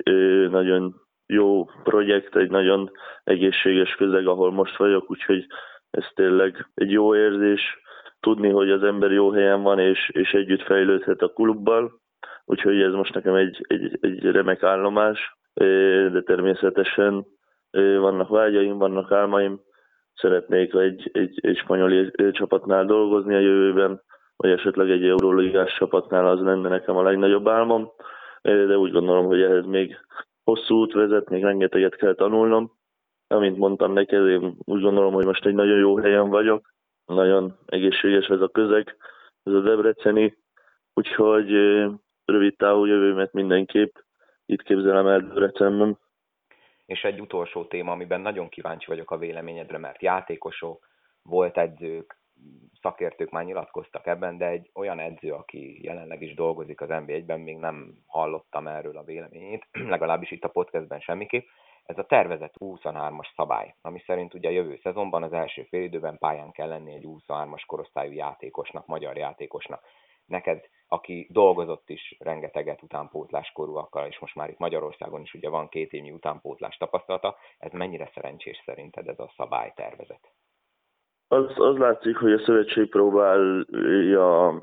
nagyon 0.49 0.95
jó 1.27 1.69
projekt, 1.83 2.35
egy 2.35 2.49
nagyon 2.49 2.91
egészséges 3.23 3.95
közeg, 3.95 4.27
ahol 4.27 4.51
most 4.51 4.77
vagyok, 4.77 5.11
úgyhogy 5.11 5.45
ez 5.91 6.05
tényleg 6.13 6.67
egy 6.73 6.91
jó 6.91 7.15
érzés 7.15 7.79
tudni, 8.19 8.49
hogy 8.49 8.69
az 8.69 8.83
ember 8.83 9.11
jó 9.11 9.31
helyen 9.31 9.61
van, 9.61 9.79
és, 9.79 10.09
és 10.13 10.31
együtt 10.31 10.61
fejlődhet 10.61 11.21
a 11.21 11.33
klubbal. 11.33 11.99
Úgyhogy 12.45 12.81
ez 12.81 12.93
most 12.93 13.13
nekem 13.13 13.35
egy, 13.35 13.65
egy, 13.67 13.97
egy 14.01 14.23
remek 14.23 14.63
állomás, 14.63 15.37
de 16.11 16.21
természetesen 16.21 17.25
vannak 17.99 18.29
vágyaim, 18.29 18.77
vannak 18.77 19.11
álmaim. 19.11 19.59
Szeretnék 20.13 20.73
egy, 20.73 21.09
egy, 21.13 21.39
egy 21.41 21.57
spanyol 21.57 22.11
csapatnál 22.31 22.85
dolgozni 22.85 23.35
a 23.35 23.39
jövőben, 23.39 24.01
vagy 24.41 24.51
esetleg 24.51 24.89
egy 24.89 25.05
euróligás 25.05 25.73
csapatnál 25.73 26.27
az 26.27 26.39
lenne 26.39 26.69
nekem 26.69 26.95
a 26.95 27.01
legnagyobb 27.01 27.47
álmom, 27.47 27.91
de 28.41 28.77
úgy 28.77 28.91
gondolom, 28.91 29.25
hogy 29.25 29.41
ehhez 29.41 29.65
még 29.65 29.97
hosszú 30.43 30.75
út 30.75 30.93
vezet, 30.93 31.29
még 31.29 31.43
rengeteget 31.43 31.95
kell 31.95 32.13
tanulnom. 32.13 32.71
Amint 33.27 33.57
mondtam 33.57 33.93
neked, 33.93 34.27
én 34.27 34.57
úgy 34.63 34.81
gondolom, 34.81 35.13
hogy 35.13 35.25
most 35.25 35.45
egy 35.45 35.53
nagyon 35.53 35.77
jó 35.77 35.97
helyen 35.97 36.29
vagyok, 36.29 36.73
nagyon 37.05 37.57
egészséges 37.65 38.27
ez 38.27 38.41
a 38.41 38.47
közeg, 38.47 38.95
ez 39.43 39.53
a 39.53 39.59
Debreceni, 39.59 40.37
úgyhogy 40.93 41.49
rövid 42.25 42.55
távú 42.55 42.85
jövőmet 42.85 43.33
mindenképp 43.33 43.95
itt 44.45 44.61
képzelem 44.61 45.07
el 45.07 45.19
Debrecenben. 45.19 45.97
És 46.85 47.03
egy 47.03 47.19
utolsó 47.19 47.65
téma, 47.65 47.91
amiben 47.91 48.21
nagyon 48.21 48.49
kíváncsi 48.49 48.85
vagyok 48.87 49.11
a 49.11 49.17
véleményedre, 49.17 49.77
mert 49.77 50.01
játékosok, 50.01 50.87
volt 51.23 51.57
edzők, 51.57 52.20
szakértők 52.81 53.29
már 53.29 53.43
nyilatkoztak 53.45 54.07
ebben, 54.07 54.37
de 54.37 54.45
egy 54.45 54.69
olyan 54.73 54.99
edző, 54.99 55.33
aki 55.33 55.83
jelenleg 55.83 56.21
is 56.21 56.33
dolgozik 56.33 56.81
az 56.81 56.89
NB1-ben, 56.91 57.39
még 57.39 57.57
nem 57.57 58.03
hallottam 58.07 58.67
erről 58.67 58.97
a 58.97 59.03
véleményét, 59.03 59.67
legalábbis 59.93 60.31
itt 60.31 60.43
a 60.43 60.49
podcastben 60.49 60.99
semmiképp. 60.99 61.47
Ez 61.85 61.97
a 61.97 62.05
tervezett 62.05 62.53
23-as 62.59 63.35
szabály, 63.35 63.75
ami 63.81 63.99
szerint 64.05 64.33
ugye 64.33 64.47
a 64.47 64.51
jövő 64.51 64.79
szezonban 64.83 65.23
az 65.23 65.33
első 65.33 65.63
félidőben 65.63 66.17
pályán 66.17 66.51
kell 66.51 66.67
lenni 66.67 66.93
egy 66.93 67.05
23-as 67.07 67.63
korosztályú 67.65 68.11
játékosnak, 68.11 68.85
magyar 68.85 69.17
játékosnak. 69.17 69.83
Neked, 70.25 70.69
aki 70.87 71.27
dolgozott 71.29 71.89
is 71.89 72.15
rengeteget 72.19 72.81
utánpótláskorúakkal, 72.81 74.07
és 74.07 74.19
most 74.19 74.35
már 74.35 74.49
itt 74.49 74.57
Magyarországon 74.57 75.21
is 75.21 75.33
ugye 75.33 75.49
van 75.49 75.69
két 75.69 75.93
évnyi 75.93 76.11
utánpótlás 76.11 76.77
tapasztalata, 76.77 77.37
ez 77.57 77.71
mennyire 77.71 78.11
szerencsés 78.13 78.61
szerinted 78.65 79.07
ez 79.07 79.19
a 79.19 79.33
szabálytervezet? 79.37 80.31
Az, 81.31 81.45
az 81.55 81.77
látszik, 81.77 82.17
hogy 82.17 82.31
a 82.31 82.39
szövetség 82.39 82.89
próbálja 82.89 84.53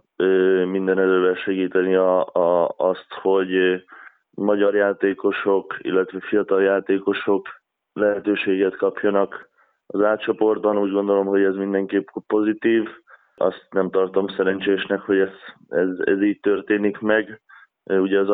minden 0.64 0.98
elővel 0.98 1.34
segíteni 1.34 1.94
a, 1.94 2.26
a, 2.26 2.74
azt, 2.76 3.06
hogy 3.22 3.84
magyar 4.30 4.74
játékosok, 4.74 5.76
illetve 5.78 6.20
fiatal 6.20 6.62
játékosok 6.62 7.48
lehetőséget 7.92 8.76
kapjanak 8.76 9.48
az 9.86 10.02
átcsoportban. 10.02 10.78
Úgy 10.78 10.92
gondolom, 10.92 11.26
hogy 11.26 11.42
ez 11.42 11.54
mindenképp 11.54 12.06
pozitív. 12.26 12.88
Azt 13.36 13.66
nem 13.70 13.90
tartom 13.90 14.28
szerencsésnek, 14.28 15.00
hogy 15.00 15.18
ez, 15.18 15.32
ez, 15.68 15.88
ez 16.04 16.22
így 16.22 16.40
történik 16.40 16.98
meg. 16.98 17.40
Ugye 17.84 18.18
az 18.18 18.28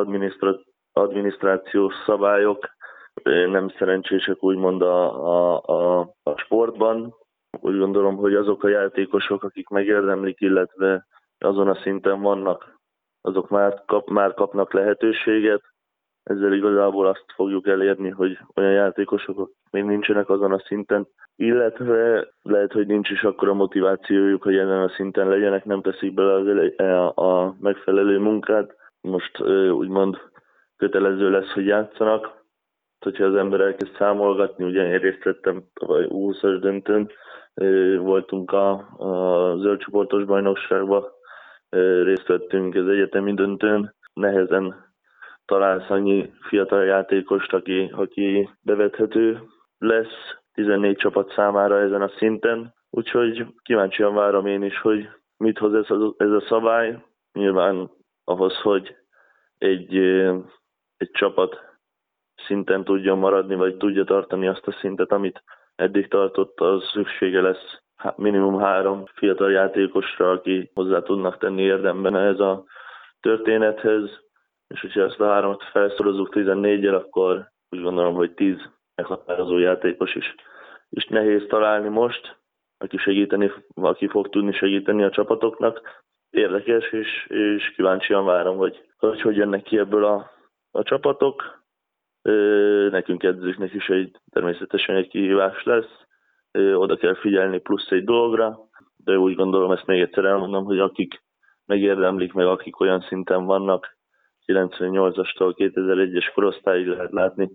adminisztrációs 0.93 1.95
szabályok 2.07 2.69
nem 3.25 3.69
szerencsések 3.79 4.43
úgymond 4.43 4.83
a, 4.83 5.27
a, 5.27 5.63
a, 5.67 6.01
a 6.23 6.37
sportban. 6.37 7.15
Úgy 7.65 7.79
gondolom, 7.79 8.17
hogy 8.17 8.35
azok 8.35 8.65
a 8.65 8.69
játékosok, 8.69 9.43
akik 9.43 9.69
megérdemlik, 9.69 10.41
illetve 10.41 11.07
azon 11.39 11.69
a 11.69 11.81
szinten 11.83 12.21
vannak, 12.21 12.79
azok 13.21 13.49
már, 13.49 13.83
kap, 13.87 14.09
már 14.09 14.35
kapnak 14.35 14.73
lehetőséget 14.73 15.63
ezzel 16.23 16.53
igazából 16.53 17.07
azt 17.07 17.25
fogjuk 17.35 17.67
elérni, 17.67 18.09
hogy 18.09 18.39
olyan 18.55 18.73
játékosok 18.73 19.51
még 19.71 19.85
nincsenek 19.85 20.29
azon 20.29 20.53
a 20.53 20.59
szinten, 20.59 21.07
illetve 21.37 22.29
lehet, 22.43 22.73
hogy 22.73 22.87
nincs 22.87 23.11
is 23.11 23.23
akkor 23.23 23.49
a 23.49 23.55
motivációjuk, 23.55 24.43
hogy 24.43 24.57
ezen 24.57 24.81
a 24.81 24.89
szinten 24.89 25.29
legyenek, 25.29 25.65
nem 25.65 25.83
teszik 25.83 26.15
bele 26.15 26.33
az 26.33 26.47
elej, 26.47 26.75
a, 26.77 27.13
a 27.17 27.57
megfelelő 27.61 28.19
munkát. 28.19 28.77
Most 29.01 29.41
úgymond 29.71 30.19
kötelező 30.77 31.31
lesz, 31.31 31.53
hogy 31.53 31.67
játszanak. 31.67 32.43
Hogyha 32.99 33.25
az 33.25 33.35
ember 33.35 33.61
elkezd 33.61 33.97
számolgatni, 33.97 34.65
ugye 34.65 34.87
én 34.87 34.99
részt 34.99 35.25
vettem 35.25 35.63
tavaly 35.75 36.07
20-as 36.09 36.59
döntőn, 36.61 37.11
voltunk 37.99 38.53
a, 38.53 38.71
a 38.97 39.57
zöldcsoportos 39.57 40.25
bajnokságban, 40.25 41.05
részt 42.03 42.27
vettünk 42.27 42.75
az 42.75 42.89
egyetemi 42.89 43.35
döntőn, 43.35 43.95
nehezen 44.13 44.93
találsz 45.45 45.91
annyi 45.91 46.33
fiatal 46.41 46.85
játékost, 46.85 47.53
aki, 47.53 47.91
aki 47.97 48.51
bevethető 48.63 49.43
lesz 49.79 50.37
14 50.53 50.97
csapat 50.97 51.33
számára 51.33 51.81
ezen 51.81 52.03
a 52.03 52.11
szinten. 52.19 52.75
Úgyhogy 52.91 53.47
kíváncsian 53.63 54.15
várom 54.15 54.47
én 54.47 54.63
is, 54.63 54.81
hogy 54.81 55.09
mit 55.37 55.59
hoz 55.59 55.75
ez 55.75 55.91
a, 55.91 56.15
ez 56.17 56.31
a 56.31 56.41
szabály. 56.49 57.05
Nyilván 57.33 57.91
ahhoz, 58.25 58.57
hogy 58.61 58.97
egy, 59.59 59.97
egy 60.97 61.11
csapat 61.13 61.61
szinten 62.47 62.85
tudjon 62.85 63.19
maradni, 63.19 63.55
vagy 63.55 63.77
tudja 63.77 64.05
tartani 64.05 64.49
azt 64.49 64.67
a 64.67 64.77
szintet, 64.81 65.13
amit 65.13 65.43
eddig 65.77 66.09
tartott, 66.09 66.61
az 66.61 66.83
szüksége 66.93 67.41
lesz 67.41 67.79
minimum 68.17 68.59
három 68.59 69.05
fiatal 69.15 69.51
játékosra, 69.51 70.31
aki 70.31 70.71
hozzá 70.75 71.03
tudnak 71.03 71.39
tenni 71.39 71.63
érdemben 71.63 72.17
ez 72.17 72.41
a 72.41 72.65
történethez 73.21 74.25
és 74.69 74.81
hogyha 74.81 75.03
ezt 75.03 75.21
a 75.21 75.29
hármat 75.29 75.63
felszorozzuk 75.63 76.29
14-jel, 76.33 76.95
akkor 76.95 77.51
úgy 77.71 77.83
gondolom, 77.83 78.15
hogy 78.15 78.35
10 78.35 78.57
meghatározó 78.95 79.59
játékos 79.59 80.15
is, 80.15 80.35
is 80.91 81.07
nehéz 81.07 81.45
találni 81.49 81.89
most, 81.89 82.37
aki 82.79 82.97
segíteni, 82.97 83.53
aki 83.75 84.09
fog 84.09 84.29
tudni 84.29 84.53
segíteni 84.53 85.03
a 85.03 85.11
csapatoknak. 85.11 86.03
Érdekes, 86.31 86.93
és, 86.93 87.27
és 87.29 87.73
kíváncsian 87.75 88.25
várom, 88.25 88.57
hogy, 88.57 88.89
hogy 88.97 89.21
hogy 89.21 89.37
jönnek 89.37 89.63
ki 89.63 89.79
ebből 89.79 90.05
a, 90.05 90.31
a 90.71 90.83
csapatok. 90.83 91.64
Nekünk 92.91 93.23
edzőknek 93.23 93.75
is 93.75 93.89
egy, 93.89 94.17
természetesen 94.31 94.97
egy 94.97 95.09
kihívás 95.09 95.63
lesz. 95.63 96.07
Oda 96.75 96.97
kell 96.97 97.15
figyelni 97.15 97.59
plusz 97.59 97.91
egy 97.91 98.05
dologra, 98.05 98.59
de 98.97 99.19
úgy 99.19 99.35
gondolom, 99.35 99.73
ezt 99.73 99.87
még 99.87 100.01
egyszer 100.01 100.25
elmondom, 100.25 100.65
hogy 100.65 100.79
akik 100.79 101.23
megérdemlik, 101.67 102.33
meg 102.33 102.47
akik 102.47 102.81
olyan 102.81 103.01
szinten 103.01 103.45
vannak, 103.45 103.97
98-astól 104.47 105.53
2001-es 105.57 106.31
korosztályig 106.35 106.87
lehet 106.87 107.13
látni 107.13 107.51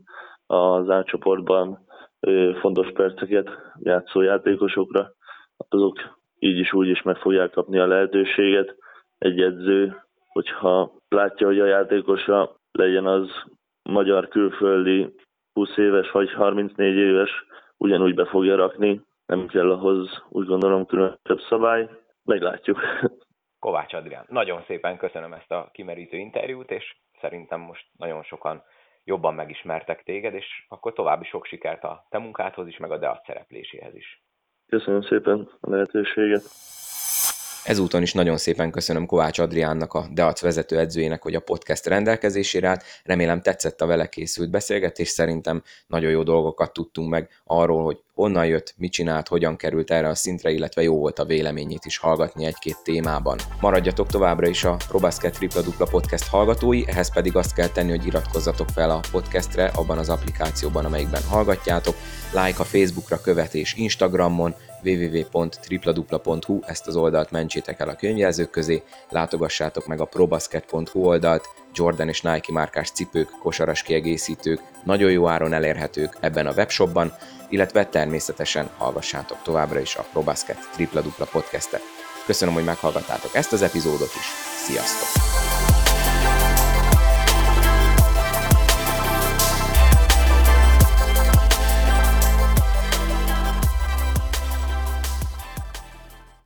az 0.46 0.90
átcsoportban 0.90 1.80
fontos 2.60 2.92
perceket 2.92 3.50
játszó 3.80 4.22
játékosokra, 4.22 5.12
azok 5.68 5.98
így 6.40 6.58
is 6.58 6.74
úgy 6.74 6.88
is 6.88 7.02
meg 7.02 7.16
fogják 7.16 7.52
kapni 7.52 7.80
a 7.80 7.88
lehetőséget. 7.88 8.76
Egy 9.18 9.42
edző, 9.42 9.96
hogyha 10.28 10.92
látja, 11.10 11.48
hogy 11.48 11.60
a 11.60 11.66
játékosa 11.66 12.60
legyen 12.72 13.06
az 13.06 13.30
magyar 13.90 14.28
külföldi 14.28 15.16
20 15.54 15.78
éves 15.78 16.12
vagy 16.12 16.34
34 16.34 16.96
éves, 16.96 17.30
ugyanúgy 17.78 18.16
be 18.16 18.26
fogja 18.26 18.56
rakni, 18.56 19.02
nem 19.26 19.48
kell 19.48 19.72
ahhoz 19.72 20.24
úgy 20.30 20.46
gondolom 20.46 20.86
különösebb 20.86 21.40
szabály, 21.50 21.90
meglátjuk. 22.24 22.80
Kovács 23.60 23.94
Adrián, 23.94 24.26
nagyon 24.28 24.64
szépen 24.68 24.98
köszönöm 24.98 25.34
ezt 25.34 25.52
a 25.52 25.70
kimerítő 25.74 26.18
interjút, 26.18 26.72
és 26.72 26.98
szerintem 27.22 27.60
most 27.60 27.86
nagyon 27.98 28.24
sokan 28.24 28.64
jobban 29.04 29.34
megismertek 29.34 30.04
téged, 30.04 30.34
és 30.34 30.66
akkor 30.68 30.94
további 30.94 31.26
sok 31.26 31.46
sikert 31.46 31.84
a 31.84 32.06
te 32.10 32.18
munkádhoz 32.18 32.68
is, 32.68 32.78
meg 32.78 32.92
a 32.92 32.98
DEAT 32.98 33.26
szerepléséhez 33.26 33.96
is. 33.96 34.24
Köszönöm 34.68 35.02
szépen 35.02 35.50
a 35.60 35.70
lehetőséget. 35.70 36.42
Ezúton 37.70 38.02
is 38.02 38.14
nagyon 38.14 38.38
szépen 38.38 38.72
köszönöm 38.72 39.06
Kovács 39.06 39.40
Adriánnak, 39.40 39.94
a 39.94 40.08
DEAC 40.12 40.42
vezető 40.42 40.80
edzőjének, 40.80 41.22
hogy 41.22 41.36
a 41.36 41.40
podcast 41.40 41.86
rendelkezésére 41.86 42.68
állt. 42.68 42.84
Remélem 43.04 43.42
tetszett 43.42 43.82
a 43.82 43.86
vele 43.86 44.08
készült 44.08 44.50
beszélgetés, 44.50 45.08
szerintem 45.08 45.64
nagyon 45.88 46.12
jó 46.12 46.24
dolgokat 46.24 46.74
tudtunk 46.74 47.10
meg 47.10 47.30
arról, 47.44 47.84
hogy 47.84 47.98
honnan 48.14 48.46
jött, 48.46 48.74
mit 48.78 48.92
csinált, 48.92 49.28
hogyan 49.28 49.56
került 49.56 49.92
erre 49.92 50.08
a 50.08 50.16
szintre, 50.16 50.52
illetve 50.52 50.82
jó 50.82 50.98
volt 50.98 51.20
a 51.20 51.26
véleményét 51.26 51.86
is 51.86 51.98
hallgatni 51.98 52.46
egy-két 52.46 52.78
témában. 52.84 53.38
Maradjatok 53.62 54.08
továbbra 54.08 54.48
is 54.48 54.64
a 54.64 54.78
Probasket 54.88 55.34
Tripla 55.34 55.62
Dupla 55.62 55.86
Podcast 55.86 56.28
hallgatói, 56.28 56.84
ehhez 56.88 57.14
pedig 57.14 57.36
azt 57.36 57.54
kell 57.54 57.68
tenni, 57.68 57.90
hogy 57.90 58.06
iratkozzatok 58.06 58.70
fel 58.70 58.90
a 58.90 59.00
podcastre 59.12 59.72
abban 59.76 59.98
az 59.98 60.10
applikációban, 60.10 60.86
amelyikben 60.86 61.24
hallgatjátok, 61.24 61.96
like 62.32 62.60
a 62.60 62.64
Facebookra, 62.64 63.22
követés 63.22 63.74
Instagramon, 63.74 64.56
www.tripladupla.hu, 64.84 66.60
ezt 66.66 66.88
az 66.88 66.96
oldalt 66.96 67.32
mentsétek 67.32 67.80
el 67.80 67.90
a 67.90 67.96
könyvjelzők 67.96 68.50
közé, 68.50 68.84
látogassátok 69.10 69.88
meg 69.88 70.00
a 70.02 70.06
probasket.hu 70.06 71.04
oldalt, 71.06 71.48
Jordan 71.74 72.08
és 72.08 72.22
Nike 72.22 72.54
márkás 72.54 72.92
cipők, 72.92 73.30
kosaras 73.42 73.84
kiegészítők 73.84 74.62
nagyon 74.84 75.12
jó 75.12 75.28
áron 75.28 75.54
elérhetők 75.54 76.18
ebben 76.20 76.48
a 76.48 76.54
webshopban, 76.54 77.14
illetve 77.50 77.86
természetesen 77.86 78.70
hallgassátok 78.78 79.38
továbbra 79.44 79.80
is 79.80 79.96
a 79.96 80.06
Probasket 80.12 80.70
tripla 80.74 81.02
dupla 81.02 81.26
podcastet. 81.32 81.82
Köszönöm, 82.26 82.54
hogy 82.54 82.64
meghallgattátok 82.64 83.36
ezt 83.36 83.54
az 83.54 83.62
epizódot 83.62 84.12
is. 84.16 84.26
Sziasztok! 84.66 85.69